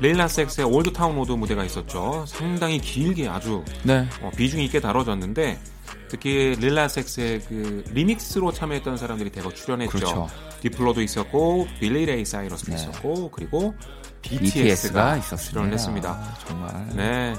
릴 0.00 0.16
나스 0.16 0.40
X의 0.40 0.66
Old 0.66 0.92
Town 0.92 1.14
Road 1.14 1.32
무대가 1.32 1.64
있었죠. 1.64 2.24
상당히 2.26 2.80
길게 2.80 3.28
아주 3.28 3.64
네. 3.84 4.08
어, 4.22 4.30
비중 4.36 4.60
있게 4.62 4.80
다뤄졌는데 4.80 5.60
특히 6.08 6.56
릴 6.58 6.74
나스 6.74 7.00
X의 7.00 7.40
그 7.42 7.84
리믹스로 7.90 8.52
참여했던 8.52 8.96
사람들이 8.96 9.30
대거 9.30 9.52
출연했죠. 9.54 9.90
그렇죠. 9.92 10.28
디플로도 10.62 11.00
있었고 11.02 11.68
빌리 11.78 12.06
레이 12.06 12.24
사이러스도 12.24 12.72
네. 12.72 12.76
있었고 12.76 13.30
그리고 13.30 13.74
BTS가, 14.22 15.14
BTS가 15.14 15.36
출연을 15.36 15.72
했습니다. 15.72 16.10
아, 16.10 16.34
정말. 16.46 16.88
네. 16.96 17.34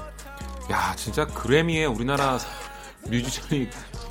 야 0.70 0.94
진짜 0.96 1.26
그래미에 1.26 1.84
우리나라 1.84 2.38
뮤지션이 3.08 3.68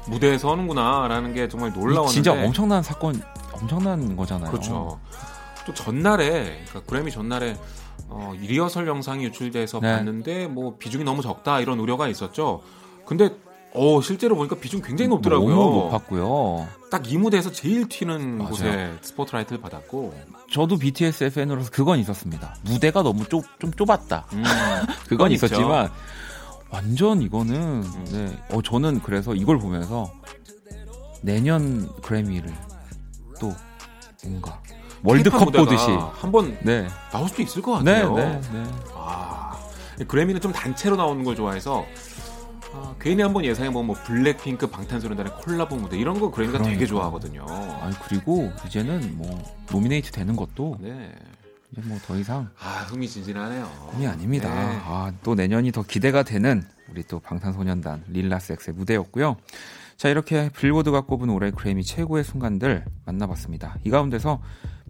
무대에 0.08 0.38
서는구나라는 0.38 1.34
게 1.34 1.48
정말 1.48 1.72
놀라웠는데 1.74 2.12
진짜 2.14 2.32
엄청난 2.34 2.84
사건 2.84 3.22
엄청난 3.52 4.16
거잖아요. 4.16 4.52
그렇죠. 4.52 5.00
또 5.66 5.74
전날에 5.74 6.62
그러니까 6.68 6.82
그래미 6.90 7.12
전날에 7.12 7.58
어, 8.10 8.34
리허설 8.40 8.88
영상이 8.88 9.24
유출돼서 9.26 9.80
네. 9.80 9.96
봤는데 9.96 10.48
뭐 10.48 10.76
비중이 10.78 11.04
너무 11.04 11.22
적다 11.22 11.60
이런 11.62 11.80
우려가 11.80 12.08
있었죠. 12.08 12.62
근데 13.06 13.30
어 13.76 14.02
실제로 14.02 14.36
보니까 14.36 14.56
비중 14.58 14.82
굉장히 14.82 15.10
높더라고요. 15.10 15.56
너무 15.56 15.76
높았고요. 15.86 16.68
딱 16.92 17.08
이 17.08 17.18
무대에서 17.18 17.52
제일 17.52 17.90
튀는 17.90 18.38
맞아요. 18.38 18.50
곳에 18.50 18.94
스포트라이트를 19.02 19.60
받았고. 19.62 20.14
저도 20.52 20.78
BTS 20.78 21.32
팬으로서 21.34 21.72
그건 21.72 21.98
있었습니다. 21.98 22.56
무대가 22.66 23.02
너무 23.02 23.26
좁, 23.28 23.44
좀 23.60 23.72
좁았다. 23.74 24.28
음, 24.34 24.44
그건 25.10 25.32
있었지만 25.32 25.90
완전 26.74 27.22
이거는 27.22 27.84
음. 27.84 28.06
네. 28.12 28.38
어 28.50 28.60
저는 28.64 29.02
그래서 29.04 29.36
이걸 29.36 29.60
보면서 29.60 30.12
내년 31.22 31.88
그래미를 32.02 32.52
또 33.40 33.54
뭔가 34.26 34.60
월드컵 35.04 35.52
보듯이 35.52 35.86
한번 36.14 36.58
네. 36.64 36.88
나올 37.12 37.30
수도 37.30 37.44
있을 37.44 37.62
것 37.62 37.84
네, 37.84 38.02
같아요. 38.02 38.16
네, 38.16 38.42
네, 38.52 38.64
아 38.96 39.56
그래미는 40.08 40.42
좀 40.42 40.52
단체로 40.52 40.96
나오는 40.96 41.24
걸 41.24 41.36
좋아해서 41.36 41.86
아, 42.74 42.96
괜히 43.00 43.22
한번 43.22 43.46
예상해보면 43.46 43.86
뭐 43.86 43.96
블랙핑크 44.04 44.66
방탄소년단의 44.66 45.34
콜라보 45.44 45.76
무대 45.76 45.96
이런 45.96 46.20
거 46.20 46.32
그래미가 46.32 46.58
그러니까. 46.58 46.74
되게 46.80 46.88
좋아하거든요. 46.88 47.46
아니 47.82 47.96
그리고 48.08 48.52
이제는 48.66 49.16
뭐 49.16 49.30
노미네이트 49.72 50.12
되는 50.12 50.36
것도 50.36 50.78
네. 50.80 51.12
이제 51.74 51.82
뭐 51.88 51.98
더 52.06 52.16
이상 52.18 52.50
아 52.60 52.86
흥미진진하네요. 52.88 53.64
흥미 53.92 54.08
아닙니다. 54.08 54.54
네. 54.54 54.80
아 54.86 54.98
또 54.98 55.34
내년이 55.36 55.72
더 55.72 55.82
기대가 55.84 56.22
되는 56.24 56.64
우리 56.90 57.04
또 57.04 57.20
방탄소년단 57.20 58.06
릴 58.08 58.26
나스 58.26 58.57
X의 58.57 58.76
무대였고요. 58.76 59.38
자 59.98 60.10
이렇게 60.10 60.50
빌보드가 60.50 61.02
꼽은 61.02 61.30
올해 61.30 61.50
그래미 61.52 61.84
최고의 61.84 62.24
순간들 62.24 62.86
만나봤습니다. 63.06 63.78
이 63.84 63.90
가운데서 63.90 64.42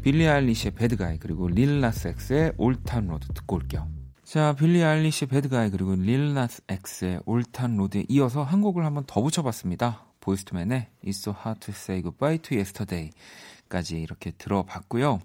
빌리 0.02 0.28
아일리시의 0.28 0.72
Bad 0.72 0.96
Guy 0.96 1.20
그리고 1.20 1.48
릴라스엑스의 1.48 2.54
올탄 2.58 3.08
로드 3.08 3.28
듣고 3.34 3.56
올게요. 3.56 3.88
자 4.26 4.54
빌리 4.54 4.84
아일리시의 4.84 5.30
Bad 5.30 5.50
Guy 5.50 5.70
그리고 5.70 5.96
릴라스 5.96 6.62
엑스의 6.68 7.22
올탄 7.26 7.78
로드에 7.78 8.06
이어서 8.10 8.44
한 8.44 8.62
곡을 8.62 8.84
한번 8.86 9.04
더 9.08 9.22
붙여봤습니다. 9.22 10.06
보이스투맨의 10.20 10.88
It's 11.06 11.20
so 11.20 11.34
hard 11.38 11.60
to 11.62 11.74
say 11.74 12.02
goodbye 12.02 12.40
to 12.40 12.58
yesterday까지 12.58 14.02
이렇게 14.02 14.32
들어봤고요. 14.32 15.20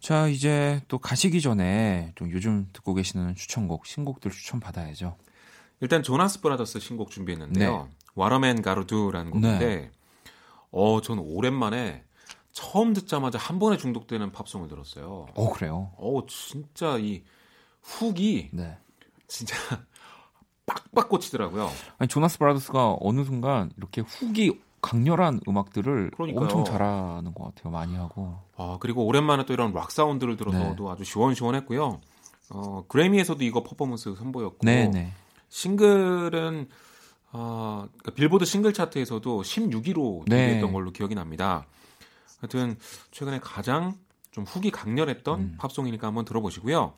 자, 0.00 0.28
이제 0.28 0.80
또 0.88 0.98
가시기 0.98 1.40
전에 1.42 2.12
좀 2.14 2.30
요즘 2.32 2.68
듣고 2.72 2.94
계시는 2.94 3.34
추천곡, 3.34 3.86
신곡들 3.86 4.30
추천 4.30 4.58
받아야죠. 4.58 5.16
일단 5.80 6.02
조나스 6.02 6.40
브라더스 6.40 6.80
신곡 6.80 7.10
준비했는데요. 7.10 7.84
네. 7.84 7.96
와러맨 8.14 8.62
가르두라는 8.62 9.30
곡인데, 9.30 9.58
네. 9.58 9.90
어, 10.70 11.00
저는 11.00 11.22
오랜만에 11.24 12.04
처음 12.52 12.94
듣자마자 12.94 13.38
한 13.38 13.58
번에 13.58 13.76
중독되는 13.76 14.32
팝송을 14.32 14.68
들었어요. 14.68 15.26
어, 15.34 15.52
그래요? 15.52 15.92
어, 15.96 16.26
진짜 16.28 16.96
이 16.98 17.22
hook이 17.82 18.50
네. 18.52 18.78
진짜 19.28 19.54
빡빡 20.66 21.08
꽂히더라고요. 21.08 21.70
아니, 21.98 22.08
조나스 22.08 22.38
브라더스가 22.38 22.96
어느 23.00 23.24
순간 23.24 23.70
이렇게 23.76 24.00
hook이 24.00 24.60
강렬한 24.80 25.40
음악들을 25.46 26.10
그러니까요. 26.10 26.42
엄청 26.42 26.64
잘하는 26.64 27.34
것 27.34 27.44
같아요. 27.44 27.72
많이 27.72 27.96
하고. 27.96 28.38
아 28.56 28.78
그리고 28.80 29.04
오랜만에 29.04 29.44
또 29.44 29.52
이런 29.52 29.72
락 29.72 29.90
사운드를 29.90 30.36
들어서도 30.36 30.84
네. 30.86 30.90
아주 30.90 31.04
시원시원했고요. 31.04 32.00
어 32.50 32.84
그래미에서도 32.88 33.42
이거 33.44 33.62
퍼포먼스 33.62 34.14
선보였고 34.14 34.58
네네. 34.62 34.88
네. 34.88 35.12
싱글은 35.48 36.68
어, 37.32 37.86
그러니까 37.86 38.10
빌보드 38.14 38.44
싱글 38.44 38.72
차트에서도 38.72 39.42
16위로 39.42 40.24
데뷔했던 40.28 40.68
네. 40.68 40.72
걸로 40.72 40.90
기억이 40.90 41.14
납니다. 41.14 41.66
하여튼 42.40 42.76
최근에 43.10 43.38
가장 43.40 43.94
좀 44.30 44.44
훅이 44.44 44.70
강렬했던 44.70 45.40
음. 45.40 45.54
팝송이니까 45.58 46.06
한번 46.06 46.24
들어보시고요. 46.24 46.94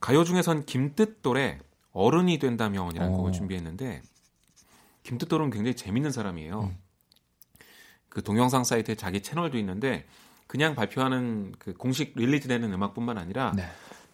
가요 0.00 0.24
중에선 0.24 0.66
김뜻돌의 0.66 1.60
어른이 1.92 2.38
된다면이라는 2.38 3.14
오. 3.14 3.16
곡을 3.18 3.32
준비했는데 3.32 4.02
김뜻돌은 5.04 5.50
굉장히 5.50 5.76
재밌는 5.76 6.10
사람이에요. 6.10 6.60
음. 6.60 6.76
그 8.14 8.22
동영상 8.22 8.64
사이트에 8.64 8.94
자기 8.94 9.20
채널도 9.20 9.58
있는데 9.58 10.06
그냥 10.46 10.74
발표하는 10.76 11.52
그 11.58 11.74
공식 11.74 12.12
릴리즈되는 12.14 12.72
음악뿐만 12.72 13.18
아니라 13.18 13.52
네. 13.56 13.64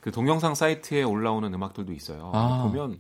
그 0.00 0.10
동영상 0.10 0.54
사이트에 0.54 1.02
올라오는 1.02 1.52
음악들도 1.52 1.92
있어요. 1.92 2.32
아. 2.34 2.62
보면 2.62 2.98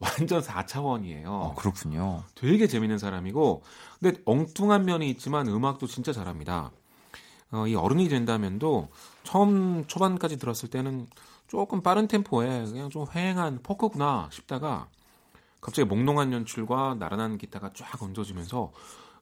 완전 0.00 0.42
4차원이에요. 0.42 1.26
어, 1.26 1.54
그렇군요. 1.56 2.24
되게 2.34 2.66
재밌는 2.66 2.98
사람이고 2.98 3.62
근데 4.00 4.20
엉뚱한 4.24 4.84
면이 4.84 5.08
있지만 5.10 5.46
음악도 5.46 5.86
진짜 5.86 6.12
잘합니다. 6.12 6.72
어, 7.52 7.68
이 7.68 7.76
어른이 7.76 8.08
된다면도 8.08 8.88
처음 9.22 9.86
초반까지 9.86 10.38
들었을 10.38 10.68
때는 10.68 11.06
조금 11.46 11.80
빠른 11.80 12.08
템포에 12.08 12.64
그냥 12.64 12.90
좀 12.90 13.04
휑한 13.04 13.62
포크구나 13.62 14.28
싶다가 14.32 14.88
갑자기 15.60 15.86
몽롱한 15.88 16.32
연출과 16.32 16.96
나른한 16.98 17.38
기타가 17.38 17.70
쫙 17.72 18.02
얹어지면서 18.02 18.72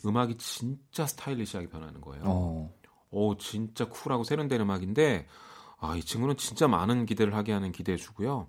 음악이 0.06 0.36
진짜 0.38 1.06
스타일리시하게 1.06 1.68
변하는 1.68 2.00
거예요. 2.00 2.22
어. 2.26 2.74
오, 3.10 3.36
진짜 3.36 3.88
쿨하고 3.88 4.24
세련된 4.24 4.60
음악인데 4.60 5.26
아, 5.78 5.96
이 5.96 6.02
친구는 6.02 6.36
진짜 6.36 6.68
많은 6.68 7.06
기대를 7.06 7.34
하게 7.34 7.52
하는 7.52 7.72
기대해 7.72 7.96
주고요. 7.98 8.46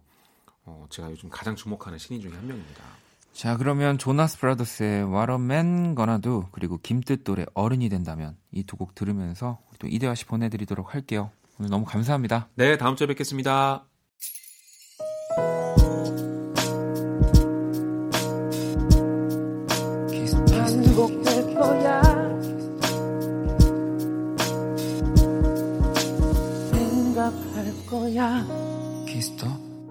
어, 0.65 0.85
제가 0.89 1.11
요즘 1.11 1.29
가장 1.29 1.55
주목하는 1.55 1.97
신인 1.97 2.21
중에 2.21 2.31
한 2.31 2.47
명입니다. 2.47 2.83
자, 3.33 3.57
그러면 3.57 3.97
조나스 3.97 4.39
브라더스의 4.39 5.03
What 5.05 5.31
a 5.31 5.35
Man 5.35 5.95
Gonna 5.95 6.21
Do 6.21 6.47
그리고 6.51 6.77
김뜻돌의 6.77 7.47
어른이 7.55 7.89
된다면 7.89 8.37
이 8.51 8.63
두 8.63 8.77
곡 8.77 8.93
들으면서 8.95 9.59
또 9.79 9.87
이대화 9.87 10.13
씨 10.15 10.25
보내드리도록 10.25 10.93
할게요. 10.93 11.31
오늘 11.59 11.69
너무 11.71 11.83
감사합니다. 11.85 12.49
네, 12.55 12.77
다음 12.77 12.95
주에 12.95 13.07
뵙겠습니다. 13.07 13.85
거야. 28.23 28.45
키스 29.05 29.32
더 29.32 29.47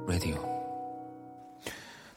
라디오. 0.08 0.50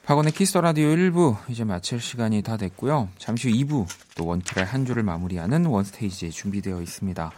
박원의 0.06 0.32
키스 0.32 0.50
더 0.51 0.62
라디오 0.62 0.88
1부 0.88 1.36
이제 1.50 1.66
마칠 1.66 2.00
시간이 2.00 2.42
다 2.42 2.56
됐고요. 2.56 3.10
잠시 3.18 3.50
후 3.50 3.56
2부 3.56 3.88
또 4.16 4.26
원키라의 4.28 4.66
한 4.66 4.86
주를 4.86 5.04
마무리하는 5.04 5.66
원스테이지 5.66 6.32
준비되어 6.32 6.82
있습니다. 6.82 7.32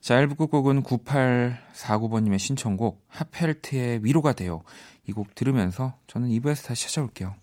자, 0.00 0.14
1부 0.14 0.36
끝곡은 0.36 0.84
9849번님의 0.84 2.38
신청곡 2.38 3.04
핫펠트의 3.08 4.04
위로가 4.04 4.32
돼요. 4.32 4.62
이 5.08 5.12
곡 5.12 5.34
들으면서 5.34 5.94
저는 6.06 6.28
2부에서 6.28 6.66
다시 6.66 6.86
찾아올게요. 6.86 7.34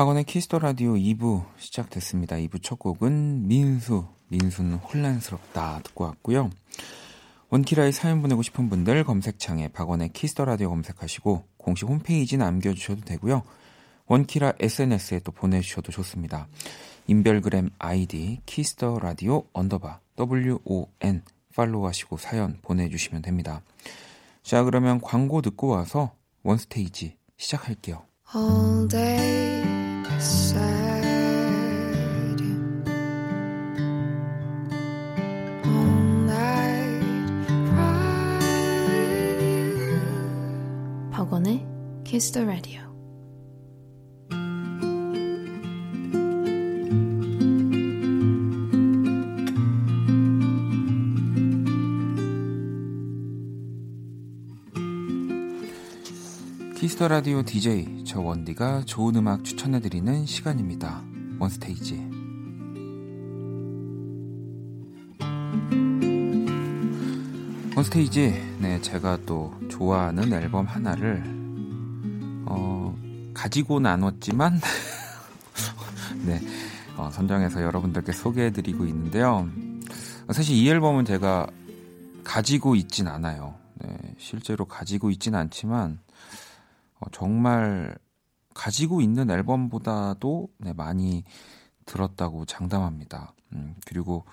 박원의 0.00 0.24
키스 0.24 0.45
더 0.45 0.58
라디오 0.58 0.94
2부 0.94 1.44
시작됐습니다. 1.58 2.36
2부 2.36 2.62
첫 2.62 2.78
곡은 2.78 3.46
민수, 3.46 4.06
민수는 4.28 4.76
혼란스럽다 4.78 5.80
듣고 5.84 6.04
왔고요. 6.04 6.48
원키라의 7.50 7.92
사연 7.92 8.22
보내고 8.22 8.40
싶은 8.40 8.70
분들 8.70 9.04
검색창에 9.04 9.68
박원의 9.68 10.14
키스 10.14 10.34
더 10.34 10.46
라디오 10.46 10.70
검색하시고 10.70 11.44
공식 11.58 11.86
홈페이지 11.86 12.38
남겨주셔도 12.38 13.02
되고요. 13.02 13.42
원키라 14.06 14.54
SNS에 14.58 15.18
또 15.18 15.32
보내주셔도 15.32 15.92
좋습니다. 15.92 16.48
인별그램 17.06 17.68
아이디 17.78 18.40
키스 18.46 18.80
더 18.80 19.00
라디오 19.00 19.44
언더바 19.52 20.00
WON 20.18 21.22
팔로우하시고 21.54 22.16
사연 22.16 22.58
보내주시면 22.62 23.20
됩니다. 23.20 23.60
자 24.42 24.64
그러면 24.64 24.98
광고 25.02 25.42
듣고 25.42 25.66
와서 25.66 26.14
원스테이지 26.42 27.18
시작할게요. 27.36 28.00
All 28.34 28.88
day. 28.88 29.69
박원의 41.10 41.66
Kiss 42.04 42.32
the 42.32 42.46
Radio. 42.46 42.89
키스 57.00 57.05
더 57.05 57.08
라디오 57.08 57.42
DJ 57.42 58.04
저 58.04 58.20
원디가 58.20 58.82
좋은 58.84 59.16
음악 59.16 59.42
추천해 59.42 59.80
드리는 59.80 60.26
시간입니다. 60.26 61.02
원스테이지. 61.38 61.94
원스테이지, 67.74 68.56
네, 68.58 68.78
제가 68.82 69.16
또 69.24 69.54
좋아하는 69.70 70.30
앨범 70.30 70.66
하나를, 70.66 71.22
어, 72.44 72.94
가지고 73.32 73.80
나왔지만, 73.80 74.60
네, 76.26 76.38
어, 76.98 77.08
선정해서 77.10 77.62
여러분들께 77.62 78.12
소개해 78.12 78.50
드리고 78.50 78.84
있는데요. 78.84 79.48
사실 80.32 80.54
이 80.54 80.68
앨범은 80.68 81.06
제가 81.06 81.46
가지고 82.24 82.74
있진 82.74 83.08
않아요. 83.08 83.54
네, 83.76 83.88
실제로 84.18 84.66
가지고 84.66 85.10
있진 85.10 85.34
않지만, 85.34 85.92
어, 85.92 86.09
정말 87.20 87.96
가지고 88.54 89.00
있는 89.00 89.30
앨범보다도 89.30 90.48
네, 90.58 90.72
많이 90.72 91.24
들었다고 91.86 92.46
장담합니다. 92.46 93.34
음, 93.52 93.76
그리고 93.86 94.24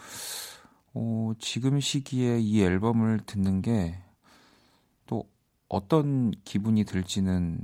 어, 0.93 1.33
지금 1.39 1.79
시기에 1.79 2.39
이 2.39 2.61
앨범을 2.61 3.21
듣는 3.25 3.61
게 3.61 4.07
또 5.07 5.27
어떤 5.69 6.31
기분이 6.43 6.83
들지는 6.83 7.59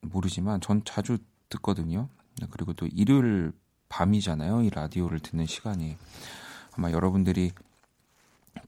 모르지만 0.00 0.60
전 0.60 0.82
자주 0.84 1.18
듣거든요. 1.48 2.08
네, 2.40 2.46
그리고 2.50 2.72
또 2.72 2.86
일요일 2.86 3.52
밤이잖아요. 3.88 4.62
이 4.62 4.70
라디오를 4.70 5.20
듣는 5.20 5.46
시간이 5.46 5.96
아마 6.76 6.90
여러분들이 6.90 7.52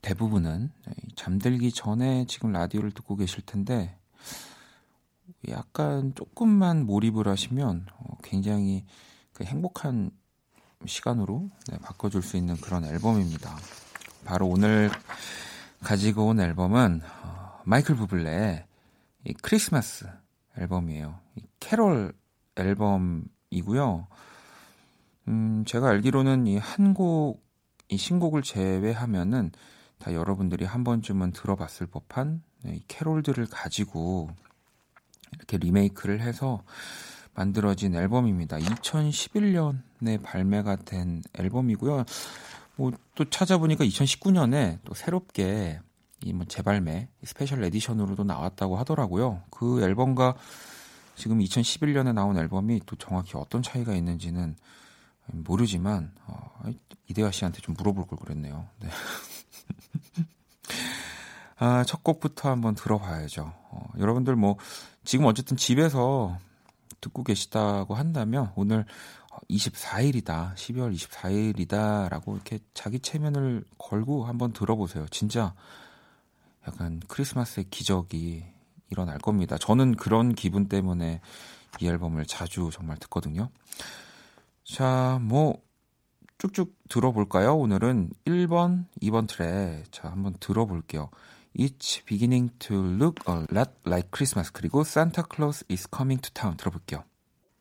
대부분은 0.00 0.70
잠들기 1.16 1.72
전에 1.72 2.26
지금 2.26 2.52
라디오를 2.52 2.92
듣고 2.92 3.16
계실 3.16 3.44
텐데 3.44 3.98
약간 5.48 6.12
조금만 6.14 6.84
몰입을 6.84 7.28
하시면 7.28 7.86
어, 7.96 8.16
굉장히 8.22 8.84
그 9.32 9.44
행복한 9.44 10.10
시간으로 10.84 11.50
네, 11.70 11.78
바꿔줄 11.78 12.22
수 12.22 12.36
있는 12.36 12.56
그런 12.56 12.84
앨범입니다. 12.84 13.56
바로 14.24 14.48
오늘 14.48 14.90
가지고 15.80 16.26
온 16.26 16.40
앨범은 16.40 17.02
어, 17.22 17.60
마이클 17.64 17.94
부블레의 17.94 18.64
이 19.26 19.32
크리스마스 19.34 20.06
앨범이에요. 20.56 21.18
이 21.36 21.42
캐롤 21.60 22.12
앨범이고요. 22.56 24.06
음, 25.28 25.64
제가 25.66 25.88
알기로는 25.88 26.46
이 26.46 26.58
한 26.58 26.94
곡, 26.94 27.44
이 27.88 27.96
신곡을 27.96 28.42
제외하면은 28.42 29.52
다 29.98 30.12
여러분들이 30.14 30.64
한 30.64 30.84
번쯤은 30.84 31.32
들어봤을 31.32 31.86
법한 31.88 32.42
네, 32.64 32.76
이 32.76 32.82
캐롤들을 32.88 33.46
가지고 33.46 34.30
이렇게 35.34 35.58
리메이크를 35.58 36.20
해서 36.20 36.62
만들어진 37.34 37.94
앨범입니다. 37.94 38.58
2011년에 38.58 40.22
발매가 40.22 40.76
된 40.76 41.22
앨범이고요. 41.38 42.04
뭐 42.76 42.92
또 43.18 43.28
찾아보니까 43.28 43.84
2019년에 43.84 44.78
또 44.84 44.94
새롭게 44.94 45.80
이뭐 46.22 46.44
재발매 46.44 47.08
special 47.24 47.64
edition으로도 47.64 48.22
나왔다고 48.22 48.76
하더라고요. 48.76 49.42
그 49.50 49.82
앨범과 49.82 50.36
지금 51.16 51.40
2011년에 51.40 52.14
나온 52.14 52.38
앨범이 52.38 52.82
또 52.86 52.94
정확히 52.94 53.32
어떤 53.34 53.60
차이가 53.60 53.92
있는지는 53.92 54.54
모르지만 55.26 56.12
어, 56.26 56.62
이대화 57.08 57.32
씨한테 57.32 57.60
좀 57.60 57.74
물어볼 57.76 58.06
걸 58.06 58.20
그랬네요. 58.20 58.68
네. 58.78 58.88
아, 61.58 61.84
첫 61.84 62.04
곡부터 62.04 62.50
한번 62.50 62.74
들어봐야죠. 62.74 63.52
어, 63.70 63.88
여러분들 63.98 64.36
뭐 64.36 64.56
지금 65.04 65.26
어쨌든 65.26 65.56
집에서 65.56 66.38
듣고 67.00 67.24
계시다고 67.24 67.94
한다면 67.94 68.52
오늘 68.54 68.84
24일이다, 69.50 70.54
12월 70.54 70.94
24일이다라고 70.94 72.34
이렇게 72.34 72.58
자기 72.74 73.00
체면을 73.00 73.64
걸고 73.76 74.24
한번 74.24 74.52
들어보세요. 74.52 75.06
진짜 75.10 75.54
약간 76.66 77.00
크리스마스의 77.08 77.66
기적이 77.70 78.44
일어날 78.90 79.18
겁니다. 79.18 79.58
저는 79.58 79.96
그런 79.96 80.34
기분 80.34 80.68
때문에 80.68 81.20
이 81.80 81.86
앨범을 81.86 82.26
자주 82.26 82.70
정말 82.72 82.96
듣거든요. 82.98 83.50
자, 84.64 85.18
뭐 85.22 85.60
쭉쭉 86.38 86.74
들어볼까요? 86.88 87.56
오늘은 87.56 88.10
1번, 88.26 88.86
2번 89.02 89.28
트랙. 89.28 89.90
자, 89.90 90.10
한번 90.10 90.34
들어볼게요. 90.40 91.10
It's 91.54 92.04
beginning 92.04 92.50
to 92.60 92.74
look 92.74 93.22
a 93.28 93.46
lot 93.52 93.72
like 93.86 94.10
Christmas 94.10 94.52
그리고 94.52 94.82
Santa 94.82 95.22
Claus 95.28 95.64
is 95.70 95.88
coming 95.92 96.20
to 96.20 96.30
town 96.32 96.56
들어볼게요. 96.56 97.04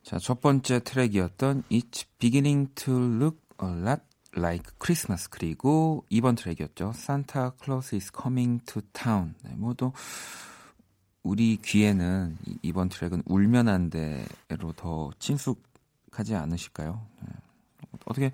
자, 0.03 0.19
첫 0.19 0.41
번째 0.41 0.79
트랙이었던 0.79 1.63
It's 1.69 2.05
beginning 2.19 2.73
to 2.75 2.93
look 2.93 3.39
a 3.61 3.69
lot 3.69 4.01
like 4.35 4.71
Christmas 4.79 5.29
그리고 5.29 6.05
2번 6.11 6.37
트랙이었죠. 6.37 6.93
Santa 6.95 7.51
Claus 7.61 7.95
is 7.95 8.11
coming 8.11 8.63
to 8.65 8.81
town. 8.93 9.33
네, 9.43 9.51
뭐또 9.55 9.93
우리 11.23 11.57
귀에는 11.57 12.37
이번 12.61 12.89
트랙은 12.89 13.23
울면 13.25 13.67
안 13.67 13.89
돼로 13.89 14.71
더 14.75 15.11
친숙하지 15.19 16.35
않으실까요? 16.35 17.05
네. 17.21 17.27
어떻게 18.05 18.31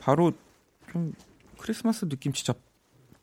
바로 0.00 0.32
좀 0.90 1.12
크리스마스 1.58 2.08
느낌 2.08 2.32
진짜 2.32 2.54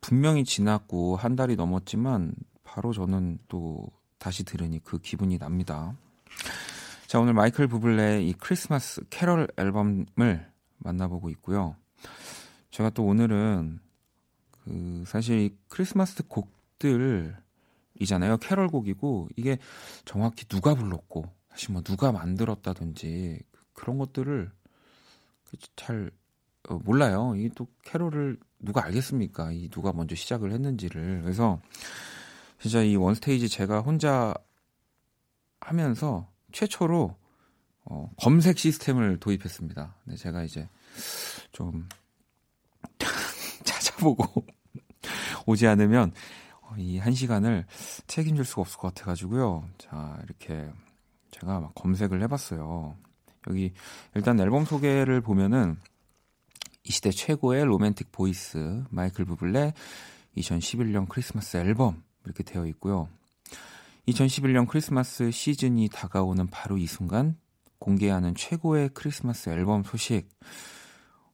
분명히 0.02 0.44
지났고 0.44 1.16
한 1.16 1.36
달이 1.36 1.56
넘었지만 1.56 2.34
바로 2.64 2.94
저는 2.94 3.40
또 3.48 3.88
다시 4.18 4.44
들으니 4.44 4.84
그 4.84 5.00
기분이 5.00 5.38
납니다. 5.38 5.96
자, 7.08 7.20
오늘 7.20 7.34
마이클 7.34 7.68
부블레의 7.68 8.30
이 8.30 8.34
크리스마스 8.34 9.02
캐럴 9.10 9.48
앨범을 9.58 10.52
만나보고 10.78 11.30
있고요. 11.32 11.76
제가 12.70 12.92
또 12.92 13.06
오늘은 13.06 13.80
그 14.64 15.04
사실 15.08 15.40
이 15.40 15.58
크리스마스 15.68 16.24
곡들이잖아요. 16.28 18.38
캐럴 18.42 18.68
곡이고 18.68 19.30
이게 19.36 19.58
정확히 20.06 20.46
누가 20.46 20.76
불렀고 20.76 21.26
사실 21.50 21.74
뭐 21.74 21.82
누가 21.82 22.12
만들었다든지 22.12 23.42
그런 23.74 23.98
것들을 23.98 24.52
잘 25.76 26.12
어, 26.68 26.80
몰라요. 26.84 27.36
이또 27.36 27.68
캐롤을 27.84 28.38
누가 28.60 28.84
알겠습니까? 28.86 29.52
이 29.52 29.70
누가 29.70 29.94
먼저 29.94 30.16
시작을 30.16 30.52
했는지를. 30.52 31.22
그래서 31.24 31.60
진짜 32.60 32.84
이 32.84 32.96
원스테이지 32.96 33.50
제가 33.50 33.82
혼자 33.82 34.34
하면서 35.62 36.28
최초로 36.52 37.16
어, 37.86 38.12
검색 38.18 38.60
시스템을 38.60 39.20
도입했습니다. 39.20 39.96
네, 40.06 40.16
제가 40.16 40.44
이제 40.44 40.68
좀 41.52 41.88
찾아보고 43.64 44.46
오지 45.46 45.66
않으면 45.68 46.12
어, 46.62 46.76
이한 46.78 47.14
시간을 47.14 47.66
책임질 48.08 48.46
수가 48.46 48.62
없을 48.62 48.78
것 48.78 48.94
같아가지고요. 48.94 49.68
자, 49.78 50.20
이렇게 50.24 50.70
제가 51.32 51.60
막 51.60 51.74
검색을 51.76 52.22
해봤어요. 52.24 52.96
여기 53.48 53.74
일단 54.14 54.40
앨범 54.40 54.66
소개를 54.66 55.22
보면은 55.22 55.78
이 56.90 56.92
시대 56.92 57.12
최고의 57.12 57.66
romantic 57.66 58.12
voice 58.12 58.84
마이클 58.90 59.24
부블레 59.24 59.74
2011년 60.38 61.08
크리스마스 61.08 61.58
앨범 61.58 62.02
이렇게 62.26 62.42
되어 62.42 62.66
있고요. 62.66 63.08
2011년 64.08 64.68
크리스마스 64.68 65.30
시즌이 65.30 65.90
다가오는 65.90 66.48
바로 66.48 66.80
이 66.80 66.88
순간 66.88 67.38
공개하는 67.78 68.34
최고의 68.34 68.90
크리스마스 68.96 69.52
앨범 69.52 69.84
소식. 69.84 70.30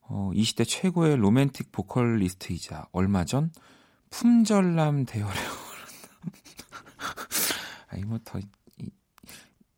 어, 0.01 0.31
이 0.33 0.43
시대 0.43 0.65
최고의 0.65 1.15
로맨틱 1.15 1.71
보컬리스트이자 1.71 2.89
얼마 2.91 3.23
전 3.23 3.49
품절남 4.09 5.05
대열에 5.05 5.31
아니 7.87 8.03
뭐더 8.03 8.41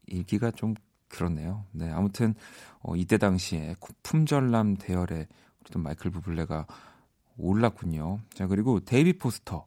읽기가 0.08 0.50
좀 0.50 0.74
그렇네요. 1.08 1.66
네, 1.72 1.92
아무튼 1.92 2.34
어, 2.80 2.96
이때 2.96 3.20
당시에 3.20 3.76
품절남 4.02 4.78
대열에 4.78 5.28
우리 5.73 5.82
마이클 5.82 6.12
부블레가 6.12 6.65
올랐군요. 7.38 8.19
자 8.34 8.47
그리고 8.47 8.80
데이비 8.80 9.17
포스터, 9.17 9.65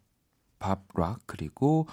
밥 0.58 0.84
락 0.94 1.20
그리고 1.26 1.86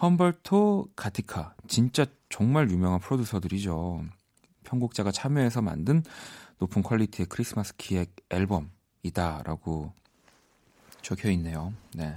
험벌토 0.00 0.88
가티카 0.96 1.54
진짜 1.68 2.06
정말 2.28 2.70
유명한 2.70 3.00
프로듀서들이죠. 3.00 4.04
편곡자가 4.64 5.12
참여해서 5.12 5.62
만든 5.62 6.02
높은 6.58 6.82
퀄리티의 6.82 7.26
크리스마스 7.26 7.74
기획 7.76 8.14
앨범이다라고 8.30 9.92
적혀 11.02 11.30
있네요. 11.32 11.72
네. 11.94 12.16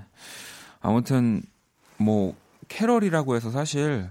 아무튼 0.79 1.41
뭐 1.97 2.35
캐럴이라고 2.67 3.35
해서 3.35 3.51
사실 3.51 4.09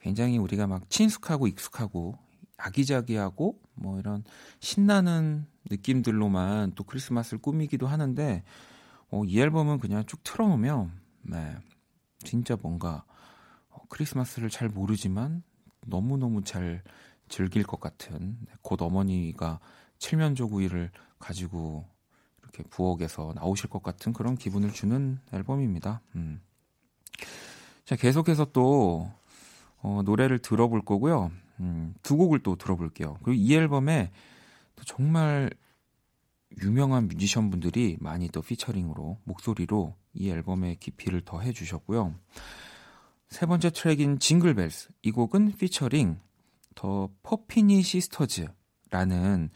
굉장히 0.00 0.38
우리가 0.38 0.66
막 0.66 0.88
친숙하고 0.90 1.46
익숙하고 1.46 2.18
아기자기하고 2.56 3.58
뭐 3.82 3.98
이런 3.98 4.24
신나는 4.60 5.46
느낌들로만 5.70 6.72
또 6.74 6.84
크리스마스를 6.84 7.40
꾸미기도 7.40 7.86
하는데 7.86 8.42
어, 9.10 9.24
이 9.24 9.40
앨범은 9.40 9.78
그냥 9.78 10.04
쭉 10.06 10.22
틀어놓으면 10.24 10.92
네, 11.22 11.56
진짜 12.20 12.56
뭔가 12.60 13.04
어, 13.68 13.78
크리스마스를 13.88 14.48
잘 14.48 14.68
모르지만 14.68 15.42
너무너무 15.86 16.42
잘 16.44 16.82
즐길 17.28 17.64
것 17.64 17.80
같은 17.80 18.38
네, 18.40 18.52
곧 18.62 18.80
어머니가 18.80 19.60
칠면조구이를 19.98 20.90
가지고 21.18 21.86
이렇게 22.42 22.62
부엌에서 22.64 23.32
나오실 23.34 23.70
것 23.70 23.82
같은 23.82 24.12
그런 24.12 24.36
기분을 24.36 24.72
주는 24.72 25.18
앨범입니다. 25.32 26.00
음. 26.16 26.40
자, 27.84 27.96
계속해서 27.96 28.46
또 28.52 29.10
어, 29.82 30.02
노래를 30.04 30.38
들어볼 30.38 30.84
거고요. 30.84 31.30
음, 31.62 31.94
두 32.02 32.16
곡을 32.16 32.40
또 32.40 32.56
들어볼게요. 32.56 33.16
그리고 33.22 33.40
이 33.40 33.54
앨범에 33.54 34.10
또 34.76 34.84
정말 34.84 35.50
유명한 36.60 37.08
뮤지션 37.08 37.50
분들이 37.50 37.96
많이 38.00 38.28
또 38.28 38.42
피처링으로 38.42 39.18
목소리로 39.24 39.94
이 40.12 40.28
앨범의 40.28 40.76
깊이를 40.76 41.22
더 41.22 41.40
해 41.40 41.52
주셨고요. 41.52 42.14
세 43.30 43.46
번째 43.46 43.70
트랙인 43.70 44.18
Jingle 44.18 44.57
Bells 44.57 44.90
이 45.02 45.10
곡은 45.10 45.52
피처링 45.56 46.18
더 46.74 47.08
퍼피니 47.22 47.82
시스터즈라는 47.82 49.50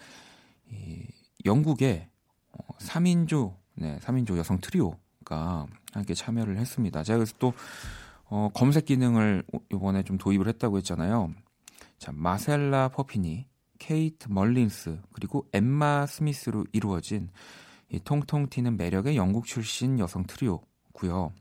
이 0.71 1.07
영국의 1.45 2.09
3인조 2.79 3.51
어, 3.51 3.59
네, 3.75 3.99
3인조 3.99 4.38
여성 4.38 4.59
트리오가 4.59 5.66
함께 5.92 6.14
참여를 6.14 6.57
했습니다. 6.57 7.03
제가 7.03 7.19
그래서 7.19 7.35
또 7.38 7.53
어, 8.25 8.49
검색 8.55 8.87
기능을 8.87 9.45
이번에 9.73 10.03
좀 10.03 10.16
도입을 10.19 10.49
했다고 10.49 10.79
했잖아요. 10.79 11.35
자, 11.99 12.13
마셀라 12.13 12.89
퍼피니, 12.91 13.47
케이트 13.79 14.29
멀린스, 14.29 15.01
그리고 15.13 15.49
엠마 15.53 16.07
스미스로 16.07 16.65
이루어진 16.73 17.31
이 17.91 18.01
통통 18.01 18.49
튀는 18.49 18.77
매력의 18.77 19.17
영국 19.17 19.47
출신 19.47 19.99
여성 19.99 20.25
트리오고요. 20.27 21.33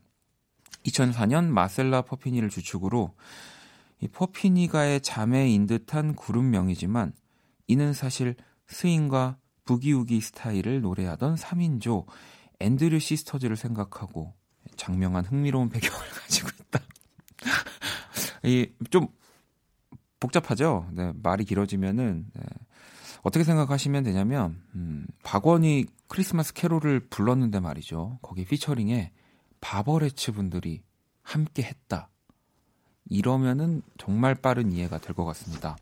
2004년 0.84 1.46
마셀라 1.46 2.02
퍼피니를 2.02 2.48
주축으로 2.48 3.14
이 4.00 4.08
퍼피니가의 4.08 5.00
자매인 5.00 5.66
듯한 5.66 6.14
그룹명이지만 6.14 7.12
이는 7.66 7.92
사실 7.92 8.36
스윙과 8.68 9.38
부기우기 9.64 10.20
스타일을 10.20 10.82
노래하던 10.82 11.34
3인조 11.34 12.06
앤드류 12.60 13.00
시스터즈를 13.00 13.56
생각하고 13.56 14.34
작명한 14.76 15.24
흥미로운 15.24 15.68
배경을 15.70 16.06
가지고 16.22 16.50
있다. 16.60 16.80
이 18.44 18.68
좀 18.90 19.08
복잡하죠. 20.20 20.88
네, 20.92 21.12
말이 21.22 21.44
길어지면은 21.44 22.26
네. 22.32 22.42
어떻게 23.22 23.44
생각하시면 23.44 24.04
되냐면 24.04 24.62
음, 24.74 25.06
박원이 25.22 25.86
크리스마스 26.08 26.52
캐롤을 26.54 27.08
불렀는데 27.10 27.60
말이죠. 27.60 28.18
거기 28.22 28.44
피처링에 28.44 29.12
바버레츠 29.60 30.32
분들이 30.32 30.82
함께 31.22 31.62
했다. 31.62 32.08
이러면은 33.08 33.82
정말 33.98 34.34
빠른 34.34 34.72
이해가 34.72 34.98
될 34.98 35.14
것 35.14 35.24
같습니다. 35.26 35.76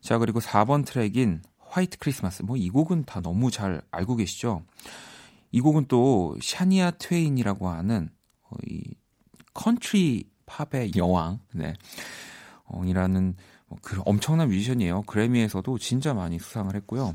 자, 0.00 0.18
그리고 0.18 0.40
4번 0.40 0.84
트랙인 0.86 1.42
화이트 1.60 1.98
크리스마스. 1.98 2.42
뭐 2.42 2.56
이 2.56 2.70
곡은 2.70 3.04
다 3.04 3.20
너무 3.20 3.50
잘 3.50 3.82
알고 3.90 4.16
계시죠? 4.16 4.62
이 5.50 5.60
곡은 5.60 5.86
또 5.88 6.36
샤니아 6.40 6.92
트웨인이라고 6.92 7.68
하는 7.68 8.08
어, 8.42 8.56
이 8.68 8.94
컨트리 9.54 10.28
팝의 10.46 10.92
여왕, 10.96 11.40
네. 11.54 11.74
어, 12.64 12.84
이라는 12.84 13.34
뭐 13.34 13.44
그 13.82 14.00
엄청난 14.04 14.48
뮤지션이에요. 14.48 15.02
그래미에서도 15.02 15.78
진짜 15.78 16.14
많이 16.14 16.38
수상을 16.38 16.74
했고요. 16.74 17.14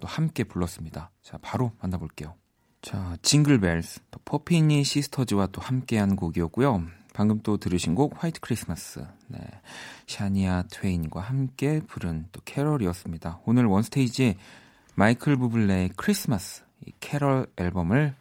또 0.00 0.08
함께 0.08 0.44
불렀습니다. 0.44 1.10
자, 1.22 1.38
바로 1.42 1.72
만나볼게요. 1.80 2.34
자, 2.82 3.16
Jingle 3.22 3.61
Bells, 3.61 4.00
또 4.10 4.18
퍼피니 4.24 4.82
시스터즈와 4.82 5.48
또 5.48 5.60
함께한 5.60 6.16
곡이었고요. 6.16 6.82
방금 7.14 7.40
또 7.42 7.56
들으신 7.56 7.94
곡 7.94 8.14
White 8.22 8.40
Christmas, 8.40 9.06
네, 9.28 9.38
샤니아 10.06 10.64
트웨인과 10.70 11.20
함께 11.20 11.80
부른 11.86 12.26
또 12.32 12.40
캐럴이었습니다. 12.44 13.40
오늘 13.44 13.66
원스테이지 13.66 14.36
마이클 14.94 15.36
부블레의 15.36 15.90
크리스마스 15.96 16.64
이 16.86 16.92
캐럴 17.00 17.46
앨범을 17.56 18.14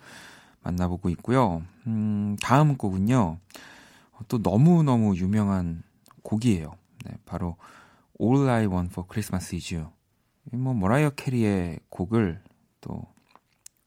만나보고 0.61 1.09
있고요. 1.09 1.63
음, 1.87 2.37
다음 2.41 2.77
곡은요. 2.77 3.39
또 4.27 4.37
너무너무 4.37 5.15
유명한 5.15 5.83
곡이에요. 6.21 6.75
네, 7.05 7.13
바로 7.25 7.55
All 8.21 8.47
I 8.49 8.67
Want 8.67 8.91
for 8.91 9.07
Christmas 9.09 9.55
is 9.55 9.73
You. 9.73 9.89
뭐 10.51 10.73
모라이어 10.73 11.11
캐리의 11.11 11.79
곡을 11.89 12.41
또 12.81 13.01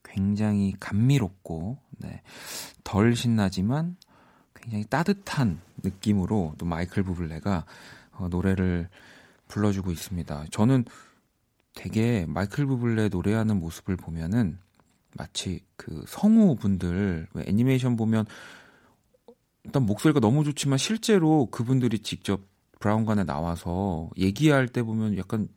굉장히 0.03 0.73
감미롭고 0.79 1.77
네, 1.99 2.21
덜 2.83 3.15
신나지만 3.15 3.95
굉장히 4.53 4.83
따뜻한 4.85 5.61
느낌으로 5.83 6.55
또 6.57 6.65
마이클 6.65 7.03
부블레가 7.03 7.65
어, 8.13 8.27
노래를 8.29 8.89
불러주고 9.47 9.91
있습니다. 9.91 10.45
저는 10.51 10.85
되게 11.73 12.25
마이클 12.25 12.65
부블레 12.65 13.09
노래하는 13.09 13.59
모습을 13.59 13.95
보면은 13.95 14.57
마치 15.15 15.61
그 15.77 16.03
성우분들 16.07 17.27
애니메이션 17.47 17.95
보면 17.95 18.25
일단 19.63 19.85
목소리가 19.85 20.19
너무 20.19 20.43
좋지만 20.43 20.77
실제로 20.77 21.45
그분들이 21.47 21.99
직접 21.99 22.41
브라운관에 22.79 23.23
나와서 23.23 24.09
얘기할 24.17 24.67
때 24.67 24.83
보면 24.83 25.17
약간 25.17 25.47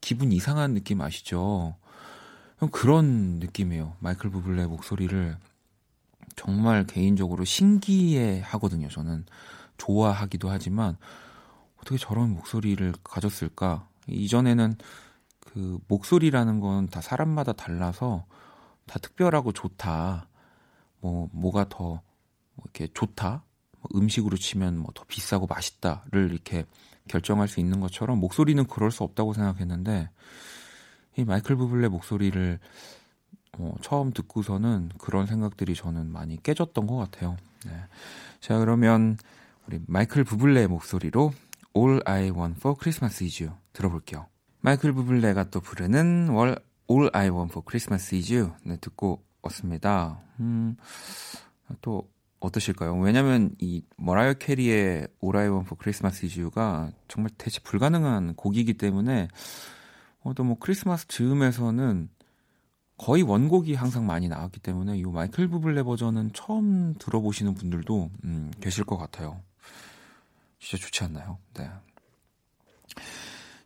기분 0.00 0.32
이상한 0.32 0.74
느낌 0.74 1.00
아시죠? 1.00 1.76
그런 2.70 3.38
느낌이에요. 3.40 3.96
마이클 3.98 4.30
부블레 4.30 4.66
목소리를 4.66 5.36
정말 6.36 6.84
개인적으로 6.86 7.44
신기해 7.44 8.40
하거든요. 8.44 8.88
저는 8.88 9.26
좋아하기도 9.78 10.48
하지만 10.48 10.96
어떻게 11.76 11.98
저런 11.98 12.30
목소리를 12.30 12.92
가졌을까? 13.02 13.88
이전에는 14.08 14.76
그 15.40 15.78
목소리라는 15.88 16.60
건 16.60 16.86
다 16.88 17.00
사람마다 17.00 17.52
달라서 17.52 18.24
다 18.86 18.98
특별하고 18.98 19.52
좋다. 19.52 20.28
뭐 21.00 21.28
뭐가 21.32 21.68
더뭐 21.68 22.00
이렇게 22.62 22.88
좋다. 22.94 23.44
뭐 23.82 24.00
음식으로 24.00 24.36
치면 24.36 24.78
뭐 24.78 24.92
더 24.94 25.04
비싸고 25.06 25.46
맛있다를 25.46 26.30
이렇게 26.30 26.64
결정할 27.08 27.48
수 27.48 27.60
있는 27.60 27.80
것처럼 27.80 28.18
목소리는 28.18 28.64
그럴 28.66 28.90
수 28.90 29.02
없다고 29.02 29.32
생각했는데 29.34 30.10
이 31.16 31.24
마이클 31.24 31.56
부블레 31.56 31.88
목소리를 31.88 32.58
어, 33.58 33.74
처음 33.82 34.12
듣고서는 34.12 34.90
그런 34.98 35.26
생각들이 35.26 35.74
저는 35.74 36.10
많이 36.10 36.42
깨졌던 36.42 36.86
것 36.86 36.96
같아요. 36.96 37.36
네. 37.66 37.72
자 38.40 38.58
그러면 38.58 39.18
우리 39.66 39.80
마이클 39.86 40.24
부블레 40.24 40.66
목소리로 40.68 41.32
All 41.76 42.00
I 42.06 42.30
Want 42.30 42.56
for 42.58 42.76
Christmas 42.80 43.22
Is 43.24 43.42
You 43.42 43.54
들어볼게요. 43.72 44.26
마이클 44.60 44.92
부블레가 44.92 45.50
또 45.50 45.60
부르는 45.60 46.28
All 46.30 47.10
I 47.12 47.28
Want 47.28 47.52
for 47.52 47.62
Christmas 47.66 48.14
Is 48.14 48.32
You 48.32 48.52
네, 48.64 48.76
듣고 48.80 49.22
왔습니다. 49.42 50.20
음, 50.40 50.76
또 51.80 52.08
어떠실까요? 52.42 52.98
왜냐면 52.98 53.54
이 53.58 53.82
머라이어 53.96 54.34
캐리의 54.34 55.08
for 55.22 55.76
Christmas 55.80 56.24
Is 56.24 56.40
You가 56.40 56.90
정말 57.08 57.30
대체 57.38 57.60
불가능한 57.60 58.34
곡이기 58.34 58.74
때문에 58.74 59.28
어, 60.22 60.34
또뭐 60.34 60.56
크리스마스 60.58 61.06
즈음에서는 61.08 62.08
거의 62.96 63.22
원곡이 63.22 63.74
항상 63.74 64.06
많이 64.06 64.28
나왔기 64.28 64.60
때문에 64.60 64.98
이 64.98 65.02
마이클 65.04 65.48
부블레 65.48 65.82
버전은 65.82 66.32
처음 66.34 66.94
들어보시는 66.98 67.54
분들도 67.54 68.10
음, 68.24 68.52
계실 68.60 68.84
것 68.84 68.96
같아요. 68.96 69.40
진짜 70.58 70.84
좋지 70.84 71.04
않나요? 71.04 71.38
네. 71.54 71.68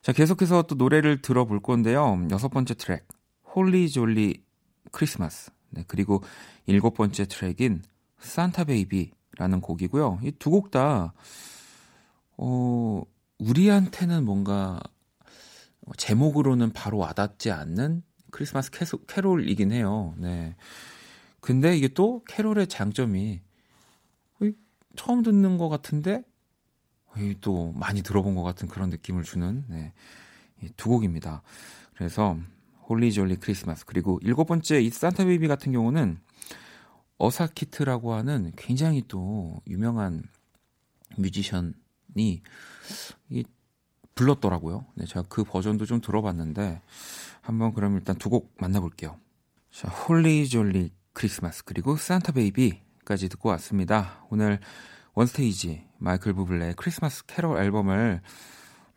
자, 0.01 0.13
계속해서 0.13 0.63
또 0.63 0.75
노래를 0.77 1.21
들어볼 1.21 1.61
건데요. 1.61 2.27
여섯 2.31 2.49
번째 2.49 2.75
트랙, 2.75 3.07
Holly 3.55 3.91
Jolly 3.91 4.43
Christmas. 4.93 5.51
네, 5.71 5.85
그리고 5.87 6.23
일곱 6.67 6.95
번째 6.95 7.27
트랙인 7.27 7.83
Santa 8.21 8.65
Baby라는 8.65 9.61
곡이고요. 9.61 10.21
이 10.23 10.33
두 10.33 10.51
곡 10.51 10.71
다, 10.71 11.13
어, 12.37 13.03
우리한테는 13.39 14.25
뭔가 14.25 14.81
제목으로는 15.97 16.73
바로 16.73 16.99
와닿지 16.99 17.51
않는 17.51 18.03
크리스마스 18.31 18.71
캐소, 18.71 19.05
캐롤이긴 19.07 19.73
해요. 19.73 20.15
네. 20.19 20.57
근데 21.41 21.77
이게 21.77 21.89
또 21.89 22.23
캐롤의 22.29 22.67
장점이 22.67 23.41
처음 24.97 25.23
듣는 25.23 25.59
것 25.59 25.69
같은데 25.69 26.23
또 27.43 27.73
많이 27.73 28.03
들어본 28.03 28.35
것 28.35 28.43
같은 28.43 28.67
그런 28.67 28.89
느낌을 28.91 29.23
주는 29.23 29.65
네, 29.69 29.93
두 30.77 30.89
곡입니다. 30.89 31.43
그래서 31.95 32.37
Holly 32.89 33.13
Jolly 33.13 33.37
Christmas 33.37 33.85
그리고 33.85 34.19
일곱 34.23 34.47
번째 34.47 34.81
이 34.81 34.91
Santa 34.91 35.25
Baby 35.27 35.49
같은 35.49 35.73
경우는 35.73 36.19
어사 37.19 37.48
키트라고 37.48 38.15
하는 38.15 38.53
굉장히 38.57 39.03
또 39.09 39.61
유명한 39.67 40.23
뮤지션이 41.17 41.75
이 43.31 43.45
불렀더라고요. 44.15 44.87
네, 44.95 45.05
제가 45.07 45.25
그 45.29 45.45
버전도 45.45 45.87
좀 45.87 46.01
들어봤는데 46.01 46.81
한번 47.43 47.75
그럼 47.75 47.97
일단 47.97 48.17
두 48.17 48.29
곡 48.31 48.55
만나볼게요. 48.59 49.19
자, 49.71 49.89
Holly 49.89 50.49
Jolly 50.49 50.91
Christmas 51.13 51.65
그리고 51.65 51.97
Santa 51.97 52.33
Baby까지 52.33 53.29
듣고 53.29 53.49
왔습니다. 53.51 54.27
오늘 54.31 54.59
원스테이지 55.15 55.87
마이클 55.99 56.33
부블레 56.35 56.75
크리스마스 56.77 57.25
캐롤 57.27 57.59
앨범을 57.59 58.21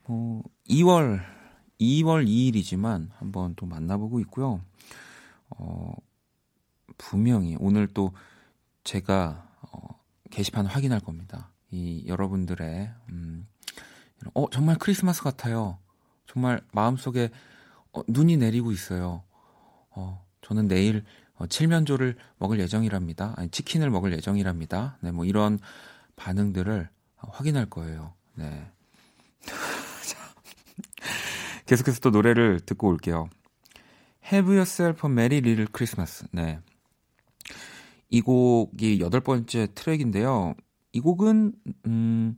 뭐 0.08 0.44
2월 0.70 1.22
2월 1.80 2.28
2일이지만 2.28 3.10
한번 3.14 3.54
또 3.56 3.66
만나보고 3.66 4.20
있고요. 4.22 4.62
어, 5.50 5.94
분명히 7.00 7.58
오늘 7.60 7.88
또 7.88 8.14
제가 8.84 9.50
어, 9.62 10.00
게시판 10.30 10.68
확인할 10.68 11.00
겁니다. 11.00 11.52
이 11.72 12.06
여러분들의 12.08 12.92
음, 13.10 13.48
어 14.36 14.50
정말 14.52 14.78
크리스마스 14.78 15.24
같아요. 15.24 15.80
정말 16.28 16.62
마음속에 16.72 17.32
어, 17.94 18.02
눈이 18.08 18.38
내리고 18.38 18.72
있어요. 18.72 19.24
어, 19.90 20.24
저는 20.42 20.68
내일 20.68 21.04
어, 21.36 21.48
칠면조를 21.48 22.16
먹을 22.38 22.60
예정이랍니다. 22.60 23.34
아니, 23.38 23.50
치킨을 23.50 23.90
먹을 23.90 24.14
예정이랍니다. 24.14 24.98
네, 25.02 25.12
뭐 25.12 25.26
이런 25.26 25.58
반응들을 26.18 26.90
확인할 27.16 27.66
거예요. 27.68 28.14
네. 28.36 28.70
계속해서 31.66 32.02
또 32.02 32.10
노래를 32.10 32.60
듣고 32.60 32.90
올게요. 32.90 33.30
Have 34.32 34.54
Yourself 34.54 35.08
a 35.08 35.12
Merry 35.12 35.38
Little 35.38 35.68
Christmas. 35.74 36.26
네. 36.32 36.60
이 38.10 38.22
곡이 38.22 39.00
여덟 39.00 39.22
번째 39.22 39.68
트랙인데요. 39.76 40.56
이 40.92 41.00
곡은, 41.00 41.54
음, 41.86 42.38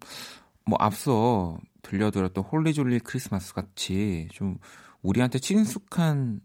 뭐, 0.65 0.78
앞서 0.80 1.57
들려드렸던 1.82 2.43
홀리졸리 2.43 2.99
크리스마스 2.99 3.53
같이 3.53 4.28
좀 4.32 4.57
우리한테 5.01 5.39
친숙한 5.39 6.41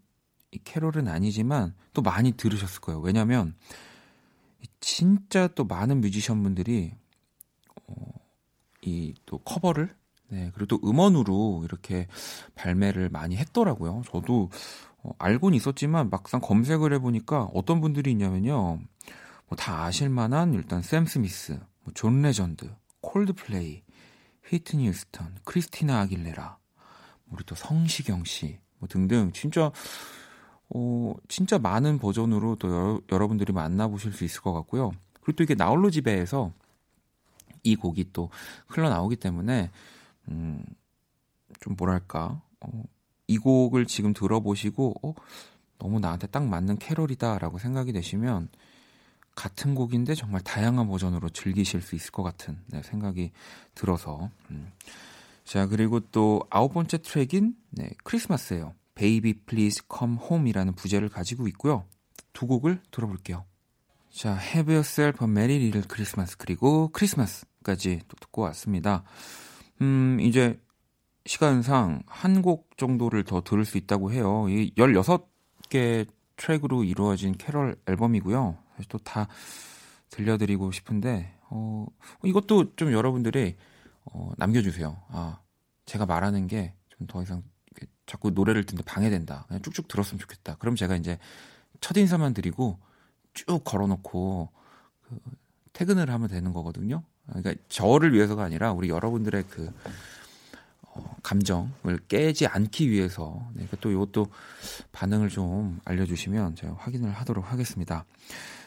캐롤은 0.65 1.09
아니지만 1.09 1.75
또 1.93 2.03
많이 2.03 2.33
들으셨을 2.33 2.81
거예요. 2.81 3.01
왜냐면 3.01 3.55
진짜 4.81 5.49
또 5.49 5.65
많은 5.65 6.01
뮤지션 6.01 6.43
분들이 6.43 6.93
어, 7.89 7.95
이 8.83 9.15
또 9.27 9.39
커버를 9.39 9.95
네, 10.29 10.51
그리고 10.55 10.79
또 10.79 10.89
음원으로 10.89 11.63
이렇게 11.65 12.09
발매를 12.55 13.11
많이 13.11 13.37
했더라고요. 13.37 14.03
저도 14.11 14.51
어, 15.03 15.11
알고는 15.19 15.57
있었지만 15.57 16.11
막상 16.11 16.41
검색을 16.41 16.93
해보니까 16.95 17.45
어떤 17.55 17.81
분들이 17.81 18.11
있냐면요. 18.13 18.81
뭐 19.49 19.57
다 19.57 19.85
아실 19.85 20.09
만한 20.09 20.55
일단 20.55 20.83
샘 20.83 21.07
스미스, 21.07 21.53
뭐 21.83 21.93
존 21.95 22.23
레전드, 22.23 22.75
콜드플레이, 23.01 23.83
휘트니 24.49 24.89
휴스턴, 24.89 25.37
크리스티나 25.45 26.01
아길레라, 26.01 26.59
우리 27.31 27.45
또 27.45 27.55
성시경 27.55 28.25
씨, 28.25 28.59
뭐 28.79 28.89
등등 28.89 29.33
진짜 29.33 29.73
어 30.69 31.15
진짜 31.29 31.59
많은 31.59 31.99
버전으로 31.99 32.57
또 32.57 32.69
여러, 32.69 33.01
여러분들이 33.11 33.53
만나보실 33.53 34.13
수 34.13 34.25
있을 34.25 34.41
것 34.43 34.53
같고요. 34.53 34.93
그리고 35.21 35.37
또 35.37 35.45
이게 35.45 35.55
나홀로 35.55 35.91
집에에서 35.91 36.53
이 37.63 37.77
곡이 37.77 38.13
또 38.13 38.31
흘러나오기 38.69 39.17
때문에 39.17 39.71
음, 40.29 40.65
좀 41.61 41.75
뭐랄까 41.77 42.41
어, 42.61 42.83
이 43.29 43.39
곡을 43.39 43.87
지금 43.87 44.13
들어보시고 44.13 44.95
어, 45.03 45.15
너무 45.79 46.01
나한테 46.01 46.27
딱 46.29 46.45
맞는 46.47 46.79
캐롤이다라고 46.79 47.59
생각이 47.59 47.93
되시면 47.93 48.49
같은 49.37 49.77
곡인데 49.77 50.17
정말 50.17 50.41
다양한 50.41 50.89
버전으로 50.89 51.29
즐기실 51.29 51.83
수 51.83 51.95
있을 51.95 52.11
것 52.11 52.25
같은 52.25 52.59
네, 52.67 52.83
생각이 52.83 53.31
들어서 53.77 54.31
음. 54.51 54.73
자 55.45 55.67
그리고 55.67 56.01
또 56.01 56.43
아홉 56.51 56.75
번째 56.75 56.99
트랙인 56.99 57.55
네, 57.71 57.91
크리스마스예요. 58.03 58.75
Baby 58.97 59.35
Please 59.47 59.85
Come 59.95 60.17
Home이라는 60.21 60.75
부제를 60.75 61.09
가지고 61.09 61.47
있고요. 61.49 61.85
두 62.33 62.47
곡을 62.47 62.81
들어볼게요. 62.91 63.45
자, 64.11 64.31
Have 64.39 64.73
Yourself 64.75 65.23
a 65.23 65.31
Merry 65.31 65.57
Little 65.57 65.87
Christmas 65.87 66.37
그리고 66.39 66.89
크리스마스까지 66.89 68.01
또 68.09 68.17
듣고 68.17 68.43
왔습니다. 68.43 69.05
음, 69.83 70.19
이제 70.21 70.59
시간상 71.27 72.03
한 72.07 72.41
곡 72.41 72.77
정도를 72.79 73.25
더 73.25 73.43
들을 73.43 73.65
수 73.67 73.77
있다고 73.77 74.13
해요. 74.13 74.47
이 74.49 74.73
16개 74.77 76.07
트랙으로 76.37 76.85
이루어진 76.85 77.37
캐럴 77.37 77.77
앨범이고요. 77.87 78.57
또 78.89 78.99
다 78.99 79.29
들려드리고 80.11 80.71
싶은데, 80.73 81.33
어, 81.51 81.87
이것도 82.25 82.77
좀 82.77 82.93
여러분들이 82.93 83.57
어, 84.05 84.33
남겨주세요. 84.37 84.97
아, 85.11 85.41
제가 85.87 86.07
말하는 86.07 86.47
게 86.47 86.75
좀 86.99 87.07
더 87.07 87.23
이상 87.23 87.43
자꾸 88.07 88.31
노래를 88.31 88.65
듣는데 88.65 88.85
방해된다. 88.91 89.45
그냥 89.49 89.61
쭉쭉 89.63 89.89
들었으면 89.89 90.19
좋겠다. 90.19 90.57
그럼 90.57 90.77
제가 90.77 90.97
이제 90.97 91.19
첫 91.81 91.97
인사만 91.97 92.33
드리고 92.35 92.79
쭉 93.35 93.63
걸어놓고 93.65 94.49
그 95.03 95.21
퇴근을 95.75 96.09
하면 96.11 96.29
되는 96.29 96.53
거거든요. 96.53 97.03
그러니까 97.27 97.55
저를 97.69 98.15
위해서가 98.15 98.45
아니라 98.45 98.73
우리 98.73 98.89
여러분들의 98.89 99.45
그 99.51 99.71
어, 100.83 101.17
감정을 101.23 101.99
깨지 102.09 102.47
않기 102.47 102.89
위해서 102.91 103.41
네, 103.49 103.67
그러니까 103.67 103.77
또 103.81 103.91
이것도 103.91 104.29
반응을 104.93 105.29
좀 105.29 105.81
알려주시면 105.85 106.55
제가 106.57 106.75
확인을 106.79 107.11
하도록 107.13 107.53
하겠습니다. 107.53 108.07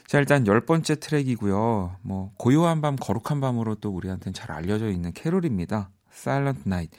자 0.10 0.18
일단 0.18 0.48
열 0.48 0.66
번째 0.66 0.96
트랙이고요. 0.96 1.98
뭐 2.02 2.32
고요한 2.40 2.82
밤 2.82 2.96
거룩한 2.96 3.40
밤으로 3.42 3.76
또 3.76 3.92
우리한테는 3.92 4.34
잘 4.34 4.52
알려져 4.52 4.90
있는 4.90 5.14
캐롤입니다. 5.14 5.92
Silent 6.12 6.64
Night 6.66 6.98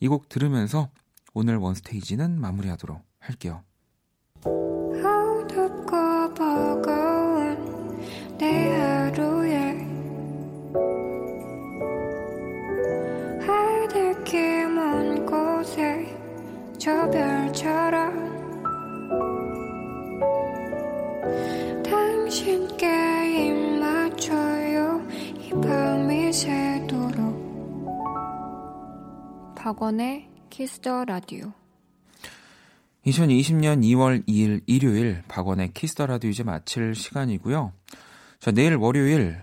이 0.00 0.08
곡 0.08 0.28
들으면서 0.28 0.90
오늘 1.32 1.56
원 1.56 1.74
스테이지는 1.74 2.38
마무리하도록 2.38 3.00
할게요. 3.18 3.62
내 8.38 8.74
하루에 8.76 9.72
하늘길 13.40 14.68
먼 14.68 15.24
곳에 15.24 16.14
저 16.78 17.08
별처럼 17.10 18.29
박원의 29.60 30.26
키스더 30.48 31.04
라디오 31.04 31.52
2020년 33.04 33.82
2월 33.82 34.26
2일 34.26 34.62
일요일 34.66 35.22
박원의 35.28 35.74
키스 35.74 35.94
더 35.94 36.06
라디오 36.06 36.30
이제 36.30 36.42
마칠 36.42 36.94
시간이고요. 36.94 37.70
자, 38.38 38.52
내일 38.52 38.76
월요일 38.76 39.42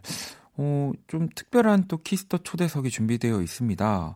어, 0.55 0.91
좀 1.05 1.30
특별한 1.36 1.84
또 1.88 1.97
키스터 1.97 2.39
초대석이 2.39 2.89
준비되어 2.89 3.43
있습니다. 3.43 4.15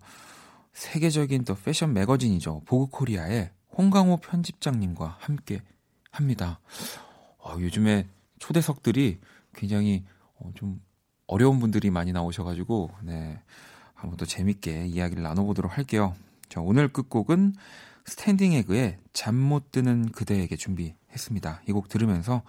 세계적인 0.73 1.45
또 1.45 1.53
패션 1.53 1.93
매거진이죠. 1.93 2.63
보그코리아의 2.65 3.51
홍강호 3.77 4.17
편집장님과 4.17 5.17
함께 5.19 5.61
합니다. 6.09 6.59
어, 7.37 7.57
요즘에 7.59 8.07
초대석들이 8.39 9.19
굉장히 9.53 10.03
어, 10.39 10.49
좀 10.55 10.81
어려운 11.27 11.59
분들이 11.59 11.91
많이 11.91 12.11
나오셔가지고 12.11 12.89
네 13.03 13.39
한번 14.01 14.17
더 14.17 14.25
재밌게 14.25 14.85
이야기를 14.87 15.23
나눠보도록 15.23 15.77
할게요. 15.77 16.15
자, 16.49 16.59
오늘 16.61 16.87
끝곡은 16.91 17.53
스탠딩 18.05 18.53
에그의 18.53 18.97
잠 19.13 19.35
못 19.35 19.71
드는 19.71 20.11
그대에게 20.11 20.55
준비했습니다. 20.55 21.61
이 21.67 21.71
곡 21.71 21.87
들으면서 21.87 22.41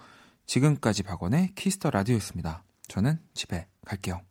지금까지 0.45 1.03
박원의 1.03 1.51
키스 1.55 1.76
더 1.76 1.89
라디오였습니다. 1.91 2.63
저는 2.87 3.19
집에 3.33 3.67
갈게요. 3.85 4.21